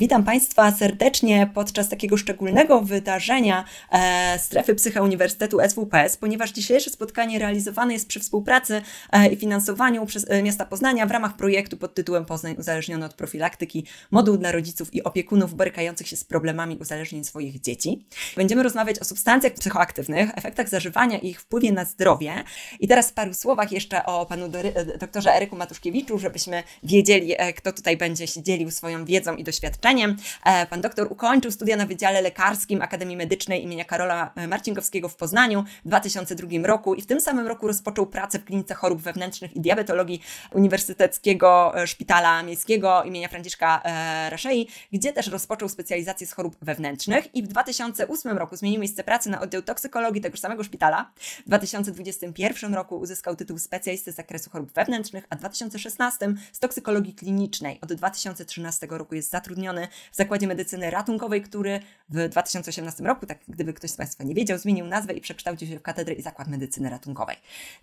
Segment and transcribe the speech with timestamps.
[0.00, 7.38] Witam Państwa serdecznie podczas takiego szczególnego wydarzenia e, Strefy Psycha Uniwersytetu SWPS, ponieważ dzisiejsze spotkanie
[7.38, 11.94] realizowane jest przy współpracy e, i finansowaniu przez e, miasta Poznania w ramach projektu pod
[11.94, 17.24] tytułem Poznań uzależniony od profilaktyki, moduł dla rodziców i opiekunów borykających się z problemami uzależnień
[17.24, 18.06] swoich dzieci.
[18.36, 22.44] Będziemy rozmawiać o substancjach psychoaktywnych, efektach zażywania i ich wpływie na zdrowie.
[22.80, 27.52] I teraz w paru słowach jeszcze o panu e, doktorze Eryku Matuszkiewiczu, żebyśmy wiedzieli, e,
[27.52, 29.87] kto tutaj będzie się dzielił swoją wiedzą i doświadczeniem.
[29.88, 35.16] E, pan doktor ukończył studia na Wydziale Lekarskim Akademii Medycznej imienia Karola e, Marcinkowskiego w
[35.16, 39.56] Poznaniu w 2002 roku i w tym samym roku rozpoczął pracę w Klinice Chorób Wewnętrznych
[39.56, 40.20] i Diabetologii
[40.52, 43.82] Uniwersyteckiego e, Szpitala Miejskiego imienia Franciszka
[44.28, 49.30] Raszei, gdzie też rozpoczął specjalizację z chorób wewnętrznych i w 2008 roku zmienił miejsce pracy
[49.30, 51.10] na oddział toksykologii tego samego szpitala.
[51.46, 57.14] W 2021 roku uzyskał tytuł specjalisty z zakresu chorób wewnętrznych, a w 2016 z toksykologii
[57.14, 57.78] klinicznej.
[57.80, 59.77] Od 2013 roku jest zatrudniony
[60.12, 64.58] w Zakładzie Medycyny Ratunkowej, który w 2018 roku, tak gdyby ktoś z Państwa nie wiedział,
[64.58, 67.36] zmienił nazwę i przekształcił się w Katedrę i Zakład Medycyny Ratunkowej.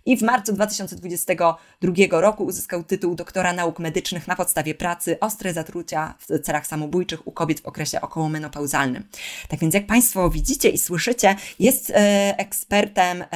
[0.06, 6.14] I w marcu 2022 roku uzyskał tytuł doktora nauk medycznych na podstawie pracy Ostre zatrucia
[6.18, 9.04] w celach samobójczych u kobiet w okresie okołomenopauzalnym.
[9.48, 11.94] Tak więc jak Państwo widzicie i słyszycie, jest e,
[12.38, 13.26] ekspertem e,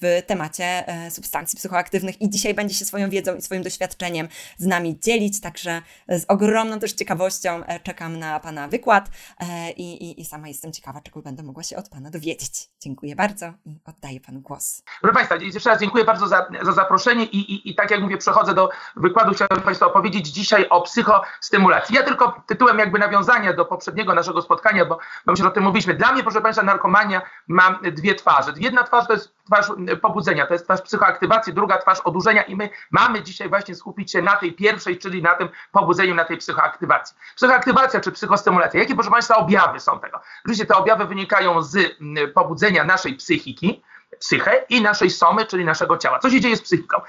[0.00, 4.66] w temacie e, substancji psychoaktywnych i dzisiaj będzie się swoją wiedzą i swoim doświadczeniem z
[4.66, 10.20] nami dzielić, także z ogromną też ciekawością czekam czekam na Pana wykład e, i, i,
[10.20, 12.70] i sama jestem ciekawa, czego będę mogła się od Pana dowiedzieć.
[12.80, 14.82] Dziękuję bardzo i oddaję Panu głos.
[15.00, 18.18] Proszę Państwa, jeszcze raz dziękuję bardzo za, za zaproszenie i, i, i tak jak mówię,
[18.18, 19.32] przechodzę do wykładu.
[19.34, 21.94] Chciałbym Państwu opowiedzieć dzisiaj o psychostymulacji.
[21.94, 25.64] Ja tylko tytułem jakby nawiązania do poprzedniego naszego spotkania, bo, bo myślę, że o tym
[25.64, 25.94] mówiliśmy.
[25.94, 28.52] Dla mnie, proszę Państwa, narkomania ma dwie twarze.
[28.56, 29.66] Jedna twarz to jest twarz
[30.02, 34.22] pobudzenia, to jest twarz psychoaktywacji, druga twarz odurzenia i my mamy dzisiaj właśnie skupić się
[34.22, 37.16] na tej pierwszej, czyli na tym pobudzeniu, na tej psychoaktywacji.
[37.36, 40.20] Psychoaktywacja czy psychostymulacja, jakie proszę Państwa objawy są tego?
[40.44, 43.82] Oczywiście te objawy wynikają z mm, pobudzenia naszej psychiki,
[44.18, 46.18] psychę i naszej somy, czyli naszego ciała.
[46.18, 47.00] Co się dzieje z psychiką?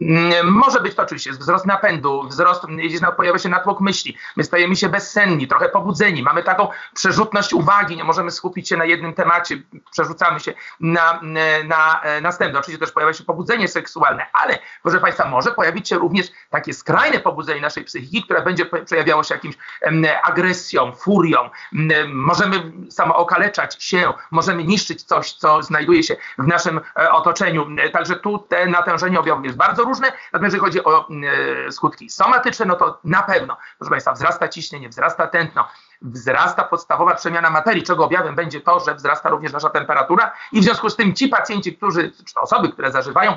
[0.00, 2.62] Mm, może być to oczywiście wzrost napędu, wzrost,
[3.16, 8.04] pojawia się natłok myśli, my stajemy się bezsenni, trochę pobudzeni, mamy taką przerzutność uwagi, nie
[8.04, 9.56] możemy skupić się na jednym temacie,
[9.92, 11.20] przerzucamy się na,
[11.64, 12.58] na następny.
[12.58, 17.20] Oczywiście też pojawia się pobudzenie seksualne, ale proszę Państwa, może pojawić się również takie skrajne
[17.20, 19.54] pobudzenie naszej psychiki, które będzie przejawiało się jakimś
[20.22, 21.50] agresją, furią,
[22.12, 27.66] możemy samo okaleczać się, możemy niszczyć coś, co znajduje się w naszym e, otoczeniu.
[27.92, 31.08] Także tu te natężenie objawów jest bardzo różne, natomiast jeżeli chodzi o
[31.68, 35.68] e, skutki somatyczne, no to na pewno, proszę Państwa, wzrasta ciśnienie, wzrasta tętno,
[36.02, 40.64] wzrasta podstawowa przemiana materii, czego objawem będzie to, że wzrasta również nasza temperatura i w
[40.64, 43.36] związku z tym ci pacjenci, którzy, czy osoby, które zażywają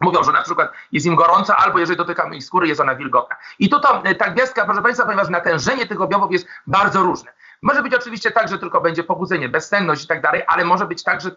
[0.00, 3.36] Mówią, że na przykład jest im gorąco, albo jeżeli dotykamy ich skóry, jest ona wilgotna.
[3.58, 7.32] I tu to, e, ta gwiazdka, proszę Państwa, ponieważ natężenie tych objawów jest bardzo różne.
[7.62, 11.02] Może być oczywiście tak, że tylko będzie pobudzenie, bezsenność i tak dalej, ale może być
[11.02, 11.30] tak, że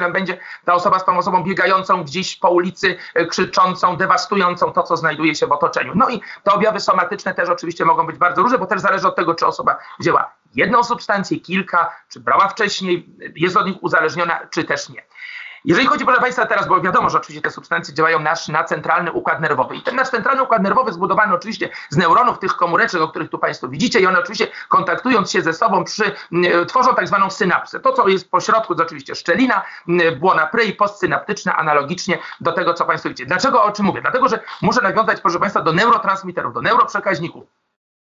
[0.00, 4.82] nam będzie ta osoba z tą osobą biegającą gdzieś po ulicy, e, krzyczącą, dewastującą to,
[4.82, 5.92] co znajduje się w otoczeniu.
[5.94, 9.16] No i te objawy somatyczne też oczywiście mogą być bardzo różne, bo też zależy od
[9.16, 14.64] tego, czy osoba wzięła jedną substancję, kilka, czy brała wcześniej, jest od nich uzależniona, czy
[14.64, 15.02] też nie.
[15.66, 19.12] Jeżeli chodzi, proszę Państwa, teraz, bo wiadomo, że oczywiście te substancje działają nasz, na centralny
[19.12, 19.76] układ nerwowy.
[19.76, 23.38] I ten nasz centralny układ nerwowy zbudowany oczywiście z neuronów, tych komóreczek, o których tu
[23.38, 26.12] Państwo widzicie, i one oczywiście kontaktując się ze sobą przy,
[26.68, 27.80] tworzą tak zwaną synapsę.
[27.80, 29.62] To, co jest po środku, to oczywiście szczelina,
[30.20, 33.26] błona prei postsynaptyczna, analogicznie do tego, co Państwo widzicie.
[33.26, 34.00] Dlaczego o czym mówię?
[34.00, 37.44] Dlatego, że muszę nawiązać, proszę Państwa, do neurotransmiterów, do neuroprzekaźników,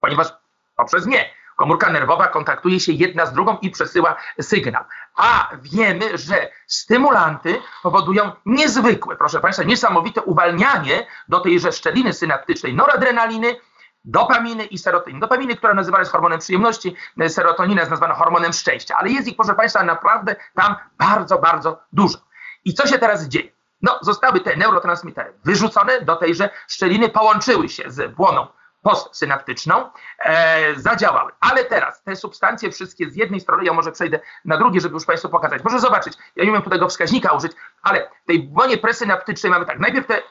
[0.01, 0.29] ponieważ
[0.77, 4.85] poprzez nie Komórka nerwowa kontaktuje się jedna z drugą i przesyła sygnał.
[5.17, 13.57] A wiemy, że stymulanty powodują niezwykłe, proszę Państwa, niesamowite uwalnianie do tejże szczeliny synaptycznej noradrenaliny,
[14.05, 15.21] dopaminy i serotoniny.
[15.21, 16.97] Dopaminy, która nazywana jest hormonem przyjemności,
[17.29, 22.19] serotonina jest nazwana hormonem szczęścia, ale jest ich, proszę Państwa, naprawdę tam bardzo, bardzo dużo.
[22.65, 23.53] I co się teraz dzieje?
[23.83, 28.47] No, zostały te neurotransmitery wyrzucone do tejże szczeliny, połączyły się z błoną
[28.83, 31.33] postsynaptyczną, e, zadziałały.
[31.41, 35.05] Ale teraz te substancje wszystkie z jednej strony, ja może przejdę na drugie, żeby już
[35.05, 35.63] Państwu pokazać.
[35.63, 37.53] Proszę zobaczyć, ja nie umiem tego wskaźnika użyć,
[37.83, 40.23] ale w tej błonie presynaptycznej mamy tak, najpierw te y,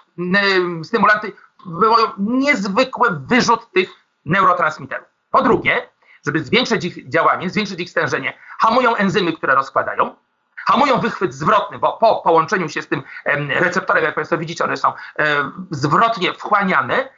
[0.84, 1.32] stymulanty
[1.66, 3.90] wywołują niezwykły wyrzut tych
[4.26, 5.08] neurotransmiterów.
[5.32, 5.90] Po drugie,
[6.26, 10.16] żeby zwiększyć ich działanie, zwiększyć ich stężenie, hamują enzymy, które rozkładają,
[10.66, 13.04] hamują wychwyt zwrotny, bo po połączeniu się z tym
[13.50, 14.94] receptorem, jak Państwo widzicie, one są
[15.72, 17.10] zwrotnie wchłaniane,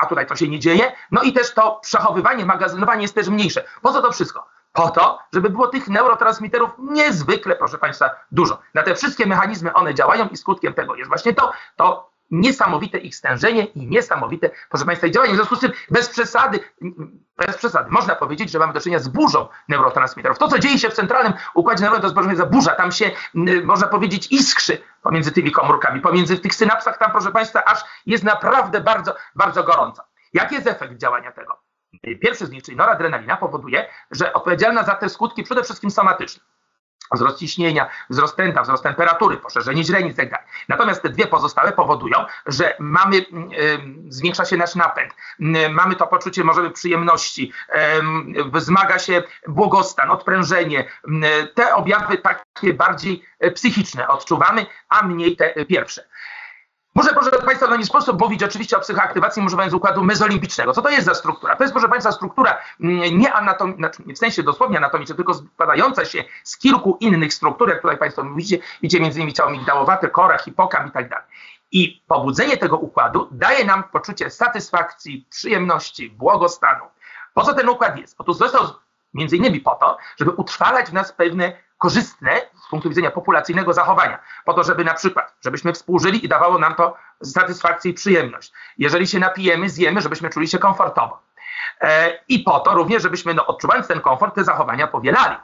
[0.00, 0.92] a tutaj to się nie dzieje.
[1.10, 3.64] No i też to przechowywanie, magazynowanie jest też mniejsze.
[3.82, 4.46] Po co to wszystko?
[4.72, 8.58] Po to, żeby było tych neurotransmiterów niezwykle, proszę Państwa, dużo.
[8.74, 13.16] Na te wszystkie mechanizmy one działają i skutkiem tego jest właśnie to, to niesamowite ich
[13.16, 15.32] stężenie i niesamowite, proszę Państwa, działanie.
[15.32, 16.60] W związku z tym bez przesady,
[17.36, 20.38] bez przesady, można powiedzieć, że mamy do czynienia z burzą neurotransmiterów.
[20.38, 22.74] To, co dzieje się w centralnym układzie nerwowym, to jest proszę burza.
[22.74, 23.10] Tam się,
[23.64, 28.80] można powiedzieć, iskrzy pomiędzy tymi komórkami, pomiędzy tych synapsach, tam, proszę Państwa, aż jest naprawdę
[28.80, 30.02] bardzo, bardzo gorąco.
[30.32, 31.58] Jaki jest efekt działania tego?
[32.22, 36.42] Pierwszy z nich, czyli noradrenalina, powoduje, że odpowiedzialna za te skutki przede wszystkim somatyczne
[37.12, 40.30] wzrost ciśnienia, wzrost tętna, wzrost temperatury, poszerzenie źrenic itd.
[40.30, 43.24] Tak Natomiast te dwie pozostałe powodują, że mamy, y,
[44.08, 50.90] zwiększa się nasz napęd, y, mamy to poczucie możemy przyjemności, y, wzmaga się błogostan, odprężenie.
[51.54, 53.24] Te objawy takie bardziej
[53.54, 56.04] psychiczne odczuwamy, a mniej te pierwsze.
[56.94, 60.72] Muszę, proszę Państwa, no nie sposób mówić oczywiście o psychoaktywacji używając układu mezolimbicznego.
[60.72, 61.56] Co to jest za struktura?
[61.56, 66.04] To jest, proszę Państwa, struktura mm, nie, anatom, znaczy w sensie dosłownie anatomicznym, tylko składająca
[66.04, 70.38] się z kilku innych struktur, jak tutaj Państwo widzicie, widzicie między innymi ciało migdałowate, kora,
[70.38, 71.24] hipokam i tak dalej.
[71.72, 76.84] I pobudzenie tego układu daje nam poczucie satysfakcji, przyjemności, błogostanu.
[77.34, 78.14] Po co ten układ jest?
[78.18, 78.64] Otóż został
[79.14, 82.30] między innymi po to, żeby utrwalać w nas pewne korzystne
[82.66, 86.74] z punktu widzenia populacyjnego zachowania, po to, żeby na przykład, żebyśmy współżyli i dawało nam
[86.74, 88.52] to satysfakcję i przyjemność.
[88.78, 91.22] Jeżeli się napijemy, zjemy, żebyśmy czuli się komfortowo.
[91.80, 95.36] E, I po to również, żebyśmy no, odczuwając ten komfort, te zachowania powielali.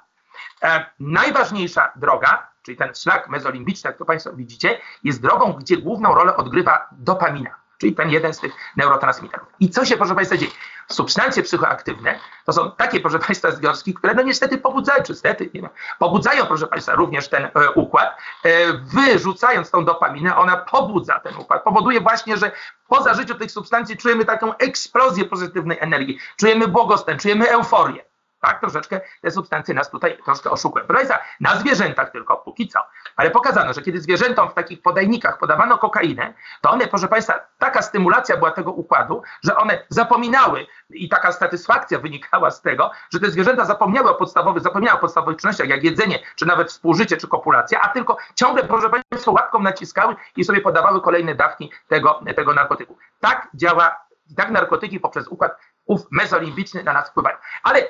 [0.62, 6.14] E, najważniejsza droga, czyli ten szlak mezolimbiczny, jak to Państwo widzicie, jest drogą, gdzie główną
[6.14, 9.48] rolę odgrywa dopamina czyli ten jeden z tych neurotransmiterów.
[9.60, 10.52] I co się, proszę Państwa, dzieje?
[10.88, 15.68] Substancje psychoaktywne to są takie, proszę Państwa, związki, które no niestety pobudzają, czy stety, nie
[15.98, 18.18] pobudzają, proszę Państwa, również ten e, układ.
[18.44, 21.62] E, wyrzucając tą dopaminę, ona pobudza ten układ.
[21.64, 22.52] Powoduje właśnie, że
[22.88, 28.04] po zażyciu tych substancji czujemy taką eksplozję pozytywnej energii, czujemy błogostan, czujemy euforię
[28.44, 30.84] tak, troszeczkę te substancje nas tutaj troszkę oszukują.
[30.86, 32.78] Proszę Państwa, na zwierzętach tylko, póki co,
[33.16, 37.82] ale pokazano, że kiedy zwierzętom w takich podajnikach podawano kokainę, to one, proszę Państwa, taka
[37.82, 43.30] stymulacja była tego układu, że one zapominały i taka satysfakcja wynikała z tego, że te
[43.30, 47.80] zwierzęta zapomniały o podstawowych, zapomniały o podstawowych czynnościach, jak jedzenie, czy nawet współżycie, czy kopulacja,
[47.80, 52.98] a tylko ciągle, proszę Państwa, łapką naciskały i sobie podawały kolejne dawki tego, tego narkotyku.
[53.20, 54.04] Tak działa,
[54.36, 55.56] tak narkotyki poprzez układ
[55.86, 57.36] ów mezolimbiczny na nas wpływają.
[57.62, 57.82] Ale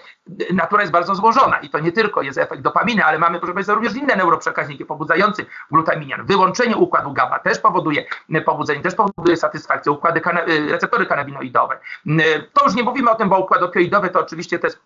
[0.52, 3.75] natura jest bardzo złożona i to nie tylko jest efekt dopaminy, ale mamy, proszę Państwa,
[3.75, 6.26] również inne neuroprzekaźniki pobudzające glutaminian.
[6.26, 8.05] Wyłączenie układu GABA też powoduje
[8.44, 11.79] pobudzenie, też powoduje satysfakcję, układy kana y, receptory kanabinoidowe.
[12.06, 14.79] Y, to już nie mówimy o tym, bo układ opioidowy to oczywiście jest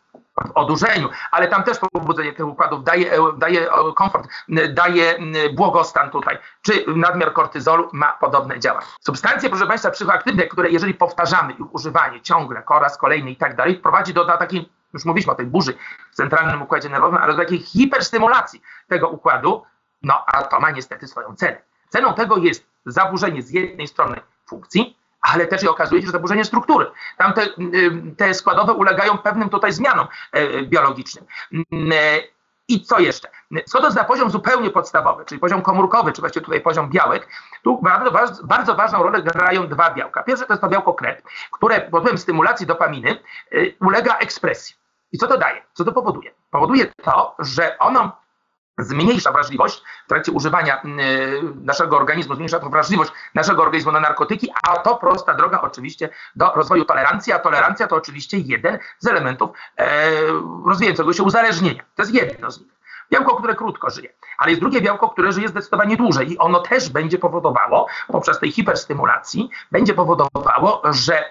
[0.46, 4.28] w odurzeniu, ale tam też pobudzenie tych układów daje, daje komfort,
[4.68, 5.18] daje
[5.54, 6.38] błogostan tutaj.
[6.62, 8.86] Czy nadmiar kortyzolu ma podobne działanie.
[9.00, 12.62] Substancje, proszę Państwa, psychoaktywne, które jeżeli powtarzamy ich używanie ciągle,
[12.98, 15.74] kolejny i tak dalej, prowadzi do, do takiej, już mówiliśmy o tej burzy
[16.12, 19.64] w centralnym układzie nerwowym, ale do takiej hiperstymulacji tego układu,
[20.02, 21.62] no a to ma niestety swoją cenę.
[21.88, 26.44] Ceną tego jest zaburzenie z jednej strony funkcji, ale też i okazuje się, że zaburzenie
[26.44, 26.86] struktury.
[27.16, 27.46] Tam te,
[28.16, 31.24] te składowe ulegają pewnym tutaj zmianom e, biologicznym.
[32.68, 33.28] I co jeszcze?
[33.66, 37.28] Schodząc na poziom zupełnie podstawowy, czyli poziom komórkowy, czy właściwie tutaj poziom białek,
[37.62, 40.22] tu bardzo, bardzo ważną rolę grają dwa białka.
[40.22, 41.22] Pierwsze to jest to białko KREP,
[41.52, 44.76] które pod wpływem stymulacji dopaminy e, ulega ekspresji.
[45.12, 45.62] I co to daje?
[45.72, 46.30] Co to powoduje?
[46.50, 48.12] Powoduje to, że ono
[48.78, 50.88] zmniejsza wrażliwość w trakcie używania y,
[51.62, 56.52] naszego organizmu, zmniejsza to wrażliwość naszego organizmu na narkotyki, a to prosta droga oczywiście do
[56.54, 60.10] rozwoju tolerancji, a tolerancja to oczywiście jeden z elementów e,
[60.66, 61.82] rozwijającego się uzależnienia.
[61.94, 62.78] To jest jedno z nich.
[63.12, 66.90] Białko, które krótko żyje, ale jest drugie białko, które żyje zdecydowanie dłużej i ono też
[66.90, 71.24] będzie powodowało, poprzez tej hiperstymulacji, będzie powodowało, że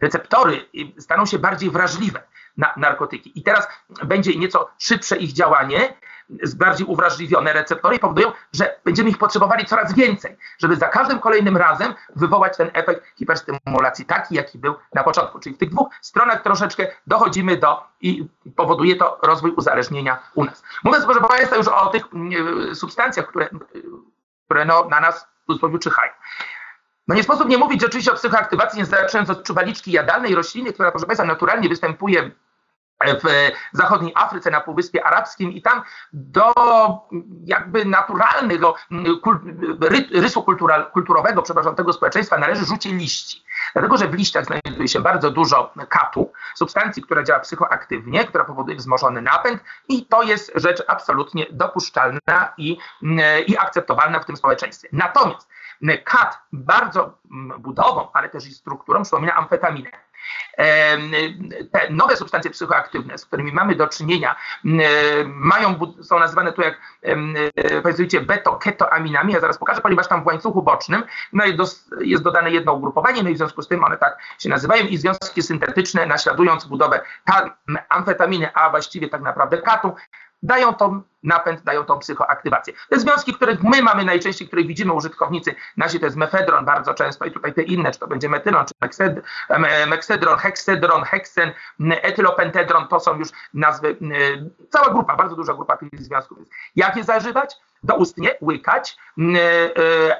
[0.00, 2.22] receptory staną się bardziej wrażliwe
[2.56, 3.38] na narkotyki.
[3.38, 3.68] I teraz
[4.04, 5.94] będzie nieco szybsze ich działanie,
[6.56, 11.56] bardziej uwrażliwione receptory i powodują, że będziemy ich potrzebowali coraz więcej, żeby za każdym kolejnym
[11.56, 15.38] razem wywołać ten efekt hiperstymulacji, taki jaki był na początku.
[15.38, 20.62] Czyli w tych dwóch stronach troszeczkę dochodzimy do i powoduje to rozwój uzależnienia u nas.
[20.84, 23.48] Mówiąc, proszę Państwa, już o tych mm, substancjach, które,
[24.44, 26.12] które no, na nas w cudzysłowie czyhają.
[27.08, 30.90] No nie sposób nie mówić oczywiście o psychoaktywacji, nie zaczynając od czuwaliczki jadalnej rośliny, która,
[30.90, 32.30] proszę Państwa, naturalnie występuje
[33.22, 33.26] w
[33.72, 35.82] zachodniej Afryce, na Półwyspie Arabskim i tam
[36.12, 36.52] do
[37.44, 38.74] jakby naturalnego
[40.12, 40.44] rysu
[40.92, 43.44] kulturowego, przepraszam, tego społeczeństwa należy rzucie liści.
[43.72, 48.76] Dlatego, że w liściach znajduje się bardzo dużo katu, substancji, która działa psychoaktywnie, która powoduje
[48.76, 52.78] wzmożony napęd i to jest rzecz absolutnie dopuszczalna i,
[53.46, 54.88] i akceptowalna w tym społeczeństwie.
[54.92, 55.48] Natomiast
[56.04, 57.18] Kat bardzo
[57.58, 59.90] budową, ale też i strukturą przypomina amfetaminę.
[61.72, 64.36] Te nowe substancje psychoaktywne, z którymi mamy do czynienia,
[65.26, 66.80] mają, są nazywane tu jak
[67.82, 69.32] powiedzcie beto-ketoaminami.
[69.32, 71.02] Ja zaraz pokażę, ponieważ tam w łańcuchu bocznym
[71.32, 71.44] no
[72.00, 74.96] jest dodane jedno ugrupowanie, no i w związku z tym one tak się nazywają i
[74.96, 77.00] związki syntetyczne naśladując budowę
[77.88, 79.94] amfetaminy, a właściwie tak naprawdę katu,
[80.42, 82.74] dają tą napęd, dają tą psychoaktywację.
[82.90, 87.24] Te związki, których my mamy najczęściej, których widzimy użytkownicy nasi, to jest mefedron bardzo często
[87.24, 88.74] i tutaj te inne, czy to będzie metylon, czy
[89.86, 93.96] meksedron, heksedron, heksen, etylopentedron, to są już nazwy,
[94.70, 96.38] cała grupa, bardzo duża grupa tych związków.
[96.76, 97.56] Jak je zażywać?
[97.82, 98.96] Doustnie, łykać,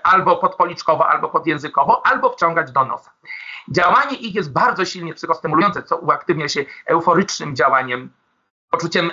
[0.02, 3.10] albo podpoliczkowo, albo podjęzykowo, albo wciągać do nosa.
[3.68, 8.10] Działanie ich jest bardzo silnie psychostymulujące, co uaktywnia się euforycznym działaniem
[8.72, 9.10] poczuciem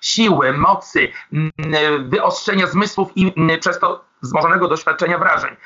[0.00, 1.08] siły, mocy,
[2.08, 5.56] wyostrzenia zmysłów i przez to wzmożonego doświadczenia wrażeń,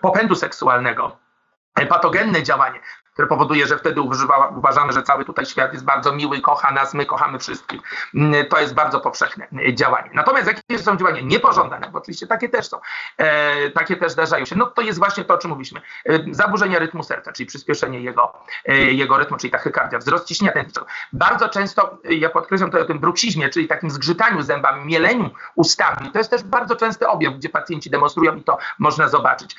[0.00, 1.16] popędu seksualnego,
[1.88, 2.80] patogenne działanie
[3.12, 4.00] które powoduje, że wtedy
[4.56, 7.80] uważamy, że cały tutaj świat jest bardzo miły, kocha nas, my kochamy wszystkich.
[8.14, 10.10] Mm, to jest bardzo powszechne e, działanie.
[10.14, 12.80] Natomiast jakie są działania niepożądane, bo oczywiście takie też są,
[13.16, 15.80] e, takie też zdarzają się, no to jest właśnie to, o czym mówiliśmy.
[16.06, 18.32] E, zaburzenia rytmu serca, czyli przyspieszenie jego,
[18.64, 20.86] e, jego rytmu, czyli tachykardia, wzrost ciśnienia tętniczego.
[21.12, 26.10] Bardzo często, e, ja podkreślam to o tym bruksizmie, czyli takim zgrzytaniu zębami, mieleniu ustami,
[26.12, 29.56] to jest też bardzo częsty objaw, gdzie pacjenci demonstrują i to można zobaczyć.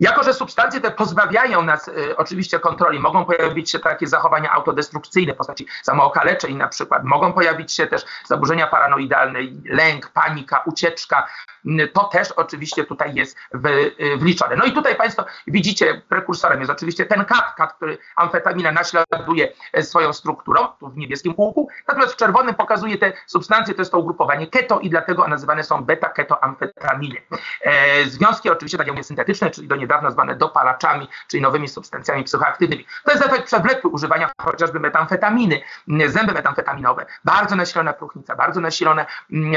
[0.00, 5.34] Jako, że substancje te pozbawiają nas y, oczywiście kontroli, mogą pojawić się takie zachowania autodestrukcyjne
[5.34, 11.26] w postaci samookaleczeń na przykład, mogą pojawić się też zaburzenia paranoidalne, lęk, panika, ucieczka,
[11.66, 14.56] y, to też oczywiście tutaj jest w, y, wliczone.
[14.56, 19.82] No i tutaj Państwo widzicie, prekursorem jest oczywiście ten kat, kat, który amfetamina naśladuje e,
[19.82, 23.98] swoją strukturą, tu w niebieskim kółku, natomiast w czerwonym pokazuje te substancje, to jest to
[23.98, 27.16] ugrupowanie keto i dlatego nazywane są beta-ketoamfetaminy.
[27.60, 31.68] E, związki oczywiście, tak jak mówię, syntetyczne, czyli do nie niedawno zwane dopalaczami, czyli nowymi
[31.68, 32.86] substancjami psychoaktywnymi.
[33.04, 35.60] To jest efekt przewlekły używania chociażby metamfetaminy,
[36.06, 39.06] zęby metamfetaminowe, bardzo nasilona próchnica, bardzo nasilona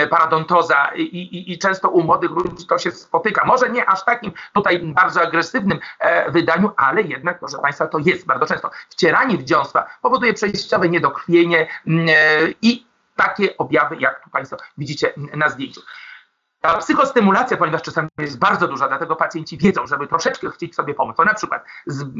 [0.09, 3.45] paradontoza i, i, i często u młodych ludzi to się spotyka.
[3.45, 8.25] Może nie aż takim tutaj bardzo agresywnym e, wydaniu, ale jednak, proszę Państwa, to jest
[8.25, 8.71] bardzo często.
[8.89, 11.67] Wcieranie w dziąsła powoduje przejściowe niedokrwienie e,
[12.61, 12.85] i
[13.15, 15.81] takie objawy, jak tu Państwo widzicie na zdjęciu.
[16.61, 21.17] Ta psychostymulacja, ponieważ czasami jest bardzo duża, dlatego pacjenci wiedzą, żeby troszeczkę chcieć sobie pomóc.
[21.17, 21.65] To na przykład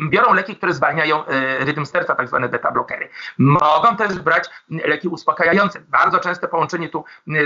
[0.10, 3.07] biorą leki, które zwalniają e, rytm serca, tak zwane beta-blokery.
[3.38, 5.81] Mogą też brać leki uspokajające.
[5.81, 7.05] Bardzo częste połączenie tu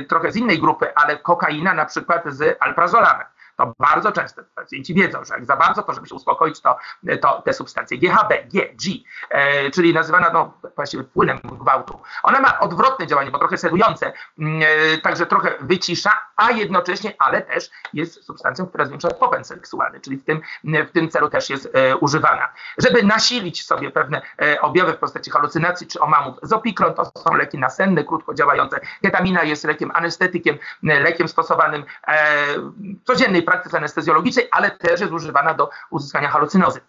[0.10, 3.26] trochę z innej grupy, ale kokaina na przykład z alprazolamem
[3.58, 6.78] to bardzo często pacjenci wiedzą, że jak za bardzo, to żeby się uspokoić, to,
[7.22, 12.60] to te substancje GHB, G, G, e, czyli nazywana no, właściwie płynem gwałtu, ona ma
[12.60, 14.62] odwrotne działanie, bo trochę sedujące, mm,
[14.94, 20.18] e, także trochę wycisza, a jednocześnie, ale też jest substancją, która zwiększa popęd seksualny, czyli
[20.18, 22.50] w tym, w tym celu też jest e, używana.
[22.78, 27.58] Żeby nasilić sobie pewne e, objawy w postaci halucynacji czy omamów, zopikron to są leki
[27.58, 34.72] nasenne, krótko działające, ketamina jest lekiem anestetykiem, lekiem stosowanym e, w codziennej praktyce anestezjologicznej, ale
[34.72, 36.82] też jest używana do uzyskania halucynozy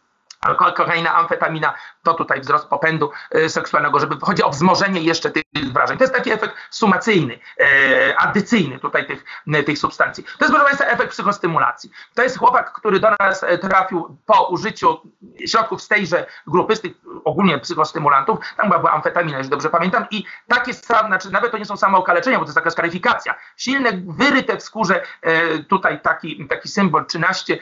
[0.57, 5.99] kokaina, amfetamina, to tutaj wzrost popędu y, seksualnego, żeby chodzi o wzmożenie jeszcze tych wrażeń.
[5.99, 9.25] To jest taki efekt sumacyjny, e, addycyjny tutaj tych,
[9.67, 10.25] tych substancji.
[10.25, 11.91] To jest, proszę Państwa, efekt psychostymulacji.
[12.15, 15.01] To jest chłopak, który do nas e, trafił po użyciu
[15.47, 16.93] środków z tejże grupy, z tych
[17.25, 21.59] ogólnie psychostymulantów, tam była, była amfetamina, jeśli dobrze pamiętam, i takie same, znaczy nawet to
[21.59, 23.35] nie są same okaleczenia, bo to jest taka skaryfikacja.
[23.57, 27.59] Silne, wyryte w skórze, e, tutaj taki, taki symbol 13,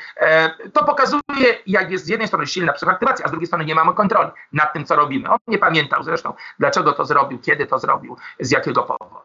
[0.72, 3.94] to pokazuje, jak jest z jednej strony silna psychoaktywacja, a z drugiej strony nie mamy
[3.94, 5.30] kontroli nad tym, co robimy.
[5.30, 9.16] On nie pamiętał zresztą, dlaczego to zrobił, kiedy to zrobił, z jakiego powodu.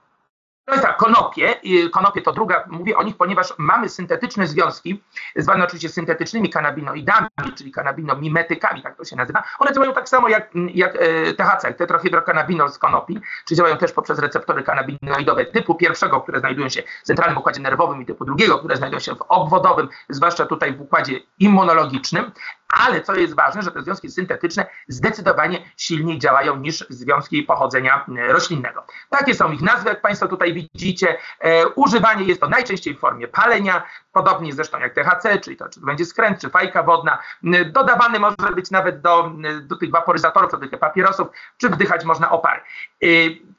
[0.69, 1.55] To jest tak, konopie,
[1.91, 5.03] konopie to druga, mówię o nich, ponieważ mamy syntetyczne związki,
[5.35, 7.27] zwane oczywiście syntetycznymi kanabinoidami,
[7.57, 9.43] czyli kanabinomimetykami, tak to się nazywa.
[9.59, 14.19] One działają tak samo jak, jak e, THC, tetrahydrokanabinol z konopi, czyli działają też poprzez
[14.19, 18.77] receptory kanabinoidowe typu pierwszego, które znajdują się w centralnym układzie nerwowym i typu drugiego, które
[18.77, 22.31] znajdują się w obwodowym, zwłaszcza tutaj w układzie immunologicznym.
[22.73, 28.33] Ale co jest ważne, że te związki syntetyczne zdecydowanie silniej działają niż związki pochodzenia e,
[28.33, 28.85] roślinnego.
[29.09, 31.17] Takie są ich nazwy, jak Państwo tutaj widzicie.
[31.39, 35.79] E, używanie jest to najczęściej w formie palenia, podobnie zresztą jak THC, czyli to, czy
[35.79, 37.19] to będzie skręt, czy fajka wodna.
[37.43, 42.05] E, dodawany może być nawet do, e, do tych waporyzatorów, do tych papierosów, czy wdychać
[42.05, 42.61] można opary.
[43.03, 43.07] E,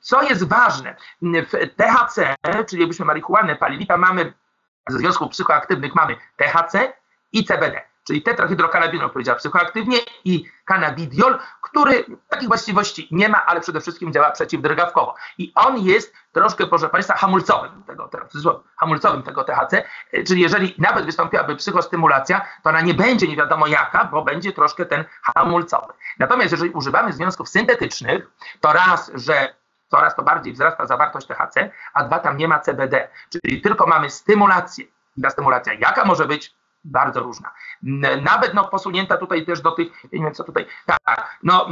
[0.01, 2.35] co jest ważne, w THC,
[2.69, 4.33] czyli jakbyśmy marihuanę palili, tam mamy
[4.89, 6.93] ze związków psychoaktywnych mamy THC
[7.33, 13.81] i CBD czyli tetrahydrokanabinol, powiedziała psychoaktywnie, i cannabidiol, który takich właściwości nie ma, ale przede
[13.81, 15.15] wszystkim działa przeciwdrgawkowo.
[15.39, 18.11] I on jest troszkę, proszę Państwa, hamulcowym tego,
[18.77, 19.85] hamulcowym tego THC,
[20.27, 24.87] czyli jeżeli nawet wystąpiłaby psychostymulacja, to ona nie będzie nie wiadomo jaka, bo będzie troszkę
[24.87, 25.93] ten hamulcowy.
[26.19, 29.55] Natomiast jeżeli używamy związków syntetycznych, to raz, że
[29.89, 34.11] coraz to bardziej wzrasta zawartość THC, a dwa, tam nie ma CBD, czyli tylko mamy
[34.11, 34.85] stymulację.
[35.23, 36.60] Ta stymulacja jaka może być?
[36.85, 37.51] Bardzo różna.
[38.23, 41.69] Nawet no, posunięta tutaj też do tych, nie wiem co tutaj, tak, no,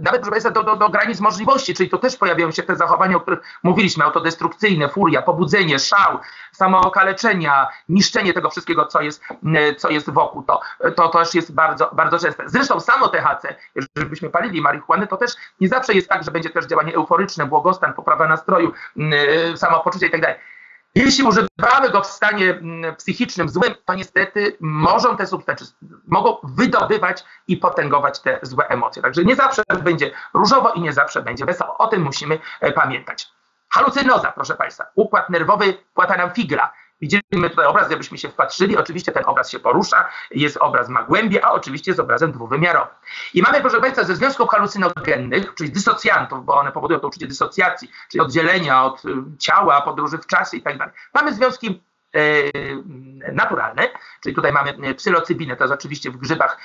[0.00, 3.16] nawet proszę Państwa, do, do, do granic możliwości, czyli to też pojawiają się te zachowania,
[3.16, 6.18] o których mówiliśmy, autodestrukcyjne, furia, pobudzenie, szał,
[6.52, 9.24] samookaleczenia, niszczenie tego wszystkiego, co jest,
[9.78, 10.60] co jest wokół, to,
[10.96, 12.48] to też jest bardzo, bardzo częste.
[12.48, 16.50] Zresztą samo THC, jeżeli byśmy palili marihuanę, to też nie zawsze jest tak, że będzie
[16.50, 18.72] też działanie euforyczne, błogostan, poprawa nastroju,
[19.56, 20.38] samopoczucia i tak.
[20.94, 25.66] Jeśli używamy go w stanie mm, psychicznym złym, to niestety mogą te substancje,
[26.06, 29.02] mogą wydobywać i potęgować te złe emocje.
[29.02, 31.78] Także nie zawsze będzie różowo i nie zawsze będzie wesoło.
[31.78, 33.28] O tym musimy e, pamiętać.
[33.68, 34.86] Halucynoza, proszę Państwa.
[34.94, 36.72] Układ nerwowy płata nam figra.
[37.02, 41.44] Widzimy tutaj obraz, gdybyśmy się wpatrzyli, oczywiście ten obraz się porusza, jest obraz ma głębie,
[41.44, 42.94] a oczywiście jest obrazem dwuwymiarowym.
[43.34, 47.90] I mamy, proszę Państwa, ze związków halucynogennych, czyli dysocjantów, bo one powodują to uczucie dysocjacji,
[48.10, 50.94] czyli oddzielenia od y, ciała, podróży w czasie i tak dalej.
[51.14, 51.82] Mamy związki
[52.14, 53.88] E, naturalne,
[54.20, 56.58] czyli tutaj mamy e, psylocybinę, to jest oczywiście w grzybach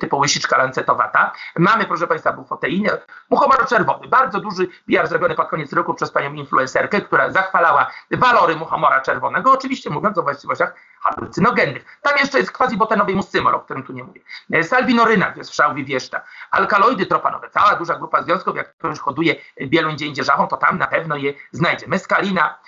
[0.00, 1.32] typu łysiczka lancetowata.
[1.58, 2.98] Mamy, proszę Państwa, bufoteinę,
[3.30, 8.56] muchomor czerwony, bardzo duży PR zrobiony pod koniec roku przez panią influencerkę, która zachwalała walory
[8.56, 11.84] muchomora czerwonego, oczywiście mówiąc o właściwościach halucynogennych.
[12.02, 14.20] Tam jeszcze jest quasi-botenowy muscymol, o którym tu nie mówię.
[14.52, 16.20] E, salwinoryna, jest w szałwi wieszcza.
[16.50, 19.34] Alkaloidy tropanowe, cała duża grupa związków, jak ktoś hoduje
[19.66, 21.88] bieluń gdzie indziej żachą, to tam na pewno je znajdzie.
[21.88, 22.58] Meskalina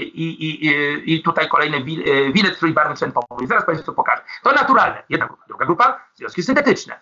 [0.00, 0.26] i,
[0.66, 1.77] i, i tutaj kolejne
[2.32, 3.46] wilet trójbarwny tlenkowy.
[3.46, 4.22] Zaraz Państwu pokażę.
[4.42, 5.02] To naturalne.
[5.08, 5.44] Jedna grupa.
[5.48, 7.00] Druga grupa, związki syntetyczne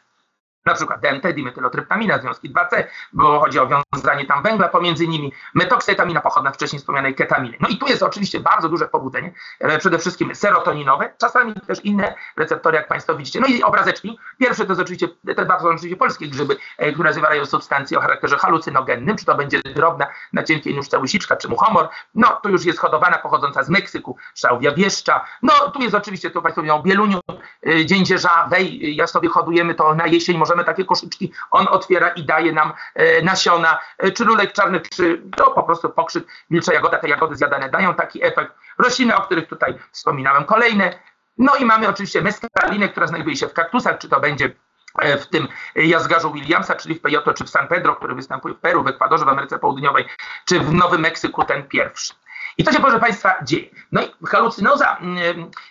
[0.66, 6.20] na przykład DMT, dimetylotryptamina, związki 2C, bo chodzi o wiązanie tam węgla pomiędzy nimi, metoksetamina
[6.20, 7.56] pochodna wcześniej wspomnianej ketaminy.
[7.60, 12.14] No i tu jest oczywiście bardzo duże pobudzenie, e, przede wszystkim serotoninowe, czasami też inne
[12.36, 13.40] receptory, jak Państwo widzicie.
[13.40, 14.18] No i obrazeczki.
[14.38, 18.36] Pierwsze to jest oczywiście, te bardzo oczywiście polskie grzyby, e, które zawierają substancje o charakterze
[18.36, 21.88] halucynogennym, czy to będzie drobna na cienkiej nóżce łysiczka, czy muchomor.
[22.14, 25.24] No tu już jest hodowana, pochodząca z Meksyku, szałwia wieszcza.
[25.42, 27.20] No tu jest oczywiście, tu Państwo mówią, bieluniu,
[27.66, 32.24] e, dziędzierza, wej, ja sobie hodujemy to na jesień, możemy takie koszyczki, on otwiera i
[32.24, 36.98] daje nam e, nasiona, e, czy lulek czarny, czy to po prostu pokrzyk, wilcza jagoda,
[36.98, 38.52] te jagody zjadane dają taki efekt.
[38.78, 40.98] Rośliny, o których tutaj wspominałem, kolejne.
[41.38, 44.50] No i mamy oczywiście meskalinę, która znajduje się w kaktusach, czy to będzie
[44.98, 48.58] e, w tym jazgarzu Williamsa, czyli w Peyoto, czy w San Pedro, który występuje w
[48.58, 50.04] Peru, w Ekwadorze, w Ameryce Południowej,
[50.44, 52.14] czy w Nowym Meksyku, ten pierwszy.
[52.58, 53.68] I to się, proszę Państwa, dzieje.
[53.92, 54.98] No i halucynoza,